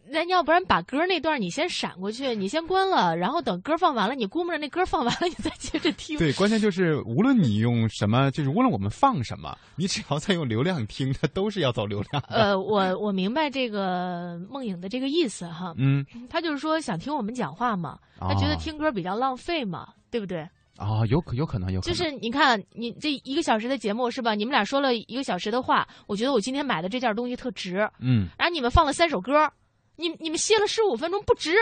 [0.09, 6.19] 那要不然把歌那段你先闪过去，你先关了，然后等歌放完了，你估摸着那歌放完了，你再接着听。
[6.19, 12.23] 对，关键就是无论你用什么，就是无论我们放什么，你只要在用流量听，它都是要走流量。
[12.29, 20.49] 呃，我我明白这个梦影的这个意思哈，嗯，他就是说想听我们讲话嘛，他觉得哦听歌比较浪费嘛，对不对？
[20.81, 24.35] 哦，有可有可能有可能，就是你看，你这一个小时的节目是吧？
[24.35, 27.87] 你们俩说了一个小时的话，我觉得我今天买的这件东西特值。
[28.01, 29.53] 嗯，然后你们放了三首歌，
[29.97, 31.55] 你你们歇了十五分钟不值，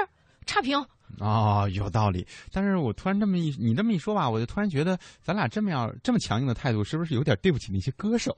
[0.46, 0.82] 差评。
[1.18, 2.26] 哦，有道理。
[2.52, 8.34] 但是我突然这么一你这么一说吧，我就突然觉得咱俩这么样这么强硬的态度，是不是有点对不起那些歌手？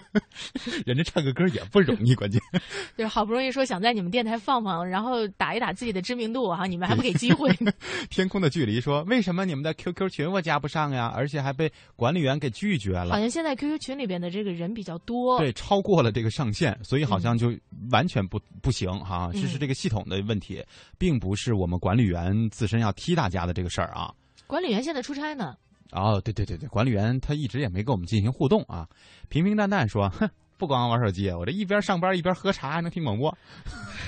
[0.86, 2.40] 人家唱个歌也不容易，关键。
[2.96, 7.50] 就是好不容易说想在你们电台放放，然后打一打自己的知名度哈，你们还不给机会。
[8.10, 11.12] 天空的距离说，为什么你们的 QQ 群我加不上呀？
[11.14, 13.10] 而且还被管理员给拒绝了。
[13.10, 15.38] 好像现在 QQ 群里边的这个人比较多。
[15.38, 17.52] 对，超过了这个上限，所以好像就
[17.90, 19.30] 完全不、不行哈。
[19.32, 20.64] 这是嗯这个系统的问题，
[20.98, 24.14] 并不是我们管理员自身要踢大家的这个事儿啊。
[24.46, 25.56] 管理员现在出差呢。
[25.92, 28.88] 哦，对对对对，管理员他一直也没跟我们进行互动啊，
[29.28, 33.34] 平平淡淡说，哼，不光玩手机，我这一边上班一边喝茶还能听广播。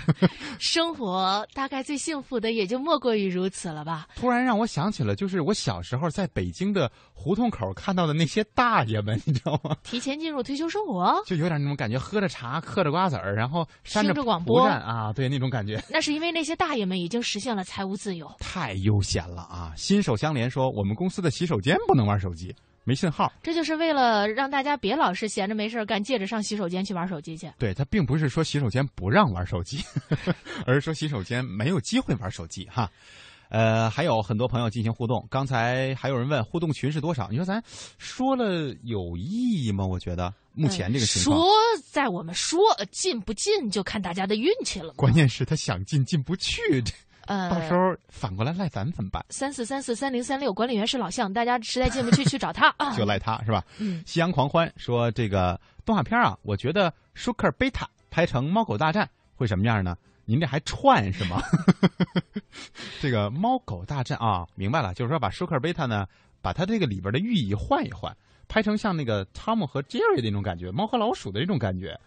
[0.60, 4.06] 生活大概最幸福的也就莫过于如此了吧。
[4.14, 9.74] 突然让我想起了，就是我小时候在北京的胡同口看到的那些大爷们，你知道吗？
[9.82, 15.82] 提前进入退休生活，就有点那种感觉，喝着茶，嗑着瓜子儿，然后扇听着广播蒲扇啊，对那种感觉。
[15.88, 18.30] 那是因为那些大爷们已经实现了财务自由。
[18.38, 19.72] 太悠闲了啊！
[19.76, 22.54] 心手相连说，我们公司的洗手间不能玩手机，
[22.84, 23.32] 没信号。
[23.42, 27.50] 这就是为了让大家别老是闲着没事干，借着上洗手间去玩手机去。
[27.58, 29.84] 对他并不是说洗手间不让玩手机，
[30.66, 32.90] 而是说洗手间没有机会玩手机哈。
[33.48, 35.26] 呃，还有很多朋友进行互动。
[35.30, 37.28] 刚才还有人问互动群是多少？
[37.30, 37.62] 你说咱
[37.98, 39.86] 说了有意义吗？
[39.86, 41.46] 我觉得目前这个情况，说
[41.90, 42.58] 在我们说
[42.90, 44.94] 进不进就看大家的运气了。
[44.94, 46.82] 关键是他想进进不去，
[47.26, 49.24] 呃，到时候反过来赖咱们怎么办？
[49.30, 53.64] 三四三四三零三六，管理员是老向，大家实在进不去去找他 啊，就赖他是吧？
[53.78, 59.96] 嗯，夕阳狂欢说这个动画片啊，我觉得舒克贝塔拍成猫狗大战会什么样呢？
[60.24, 61.42] 您这还串是吗？
[63.02, 66.06] 这个猫狗大战啊，明白了，就是说把舒克贝塔呢，
[66.40, 68.16] 把它这个里边的寓意换一换，
[68.46, 71.98] 拍成像那个汤姆和杰瑞的那种感觉，猫和老鼠的那种感觉。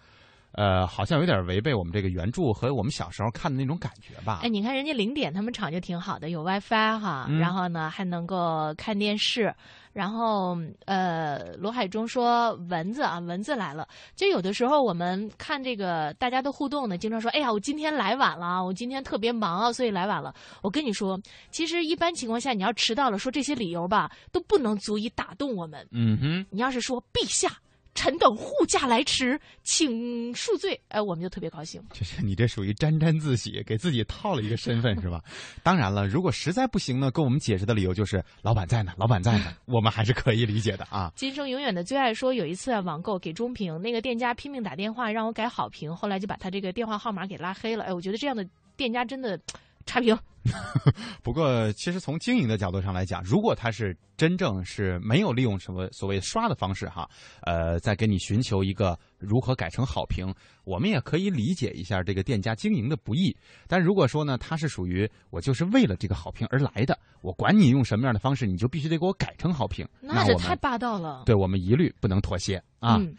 [0.56, 4.40] 呃，好像有点违背我们这个原著和我们小时候看的那种感觉吧？
[4.42, 9.54] 哎，你看人家零点他们厂就挺好的，有 WiFi 哈，嗯、然后呢还能够看电视，
[9.92, 13.88] 然后呃，罗海中说蚊子啊，蚊子来了。
[14.16, 20.34] 就有的时候我们看这个大家的互动呢，经常说，哎呀，我今天来晚了，我今天特别忙啊，所以来晚了。
[20.62, 21.20] 我跟你说，
[21.52, 25.86] 其实一般情况下你要迟到了，说这些理由吧，都不能足以打动我们。
[25.92, 27.52] 嗯哼，你要是说陛下。
[27.96, 30.80] 臣等护驾来迟，请恕罪。
[30.90, 31.82] 哎，我们就特别高兴。
[31.94, 35.24] 就是你这属于沾沾自喜，给自己套了一个身份是吧？
[35.64, 41.12] 当然了，如果实在不行呢，跟我们解释的理由就是老板在呢， 老板在呢，我们还是可以理解的啊。
[41.16, 47.86] 今生永远的最爱说，有一次啊，网购给中评，那个店家拼命打电话让我改好评，后来就把他这个电话号码给拉黑了。
[47.86, 49.40] 哎，我觉得这样的店家真的
[49.86, 50.18] 差评。
[51.24, 57.10] 不过，其实从经营的角度上来讲，如果他是真正是没有利用什么所谓刷的方式哈，
[57.42, 60.32] 呃，在给你寻求一个如何改成好评，
[60.64, 63.36] 我们也可以理解一下这个店家经营的不易。
[63.68, 71.24] 但如果说呢，他是属于我就是为了这个好评而来的，我管你用什么样的方式，你就必须得给我改成好评，那这太霸道了。
[71.26, 72.98] 对我们一律不能妥协啊。
[72.98, 73.16] 嗯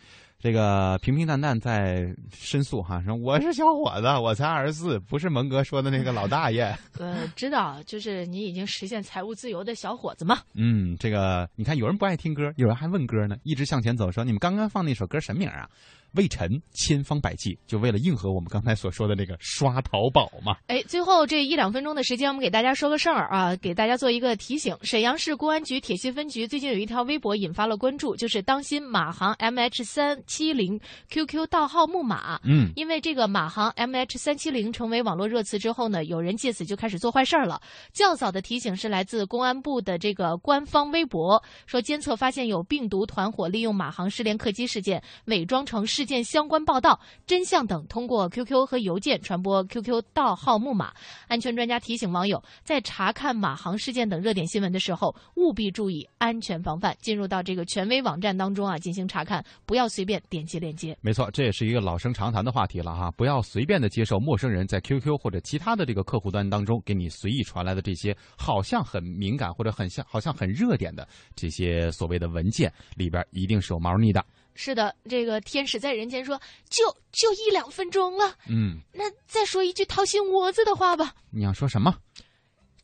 [0.47, 6.73] 这个平平淡淡在申诉哈，说我是小伙子，我才二十四，不是蒙哥说的那个老大爷。
[7.01, 10.39] 呃，知道，就是你已经实现财务自由的小伙子嘛。
[10.55, 15.69] 嗯，这个你看，有人不爱听歌，有人还问歌呢，一直向前走，说你们刚刚放那首歌什么名啊？
[16.17, 20.57] 魏晨千方百计，就为了应和我们刚才所说的那个刷淘宝嘛。
[20.67, 24.77] 哎，最后这一两分钟的时间，我们给大家说个事儿啊，给大家做一个提醒。
[24.83, 32.41] 沈阳市公安局铁西分局最近有一条微博引发了关注，就是当心马航 MH 三七零 QQ 盗号木马。
[32.45, 37.61] 嗯，因为这个马航 MH 三七零成为网络热词之后呢，有人借此就开始做坏事儿了。
[37.93, 50.93] 较早的提醒是来自公安部的这个官方微博，说监测发现有病毒团伙利用马航失联客机事件，伪装成件相关报道、真相等，通过 QQ 和邮件传播 QQ 盗号木马。
[51.29, 56.97] 安全专家提醒网友，在查看马航事件等热点新闻的时候，务必注意安全防范。
[57.01, 60.97] 进入到这个权威网站当中啊，进行查看，不要随便点击链接。
[61.01, 74.25] 没错，这也是一个老生常谈的话题了哈，不要随便的接受陌生人在 QQ 或者其他的这个客户端当中给你随意传来的这些好像很敏感或者很像好像很热点的这些所谓的文件，里边一定是有猫腻的。
[74.57, 78.35] 是的，这个天使在人间说，就就一两分钟了。
[78.49, 81.15] 嗯，那再说一句掏心窝子的话吧。
[81.31, 81.95] 你要说什么？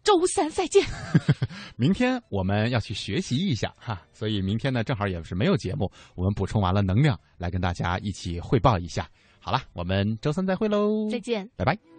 [0.05, 0.85] 周三再见。
[1.77, 9.09] 明天我们要去学习一下哈，所以明天呢正好也是没有节目，我们补充完了能量，来跟大家一起汇报一下。
[9.39, 11.92] 好了，我们周三再会喽，再见，拜拜。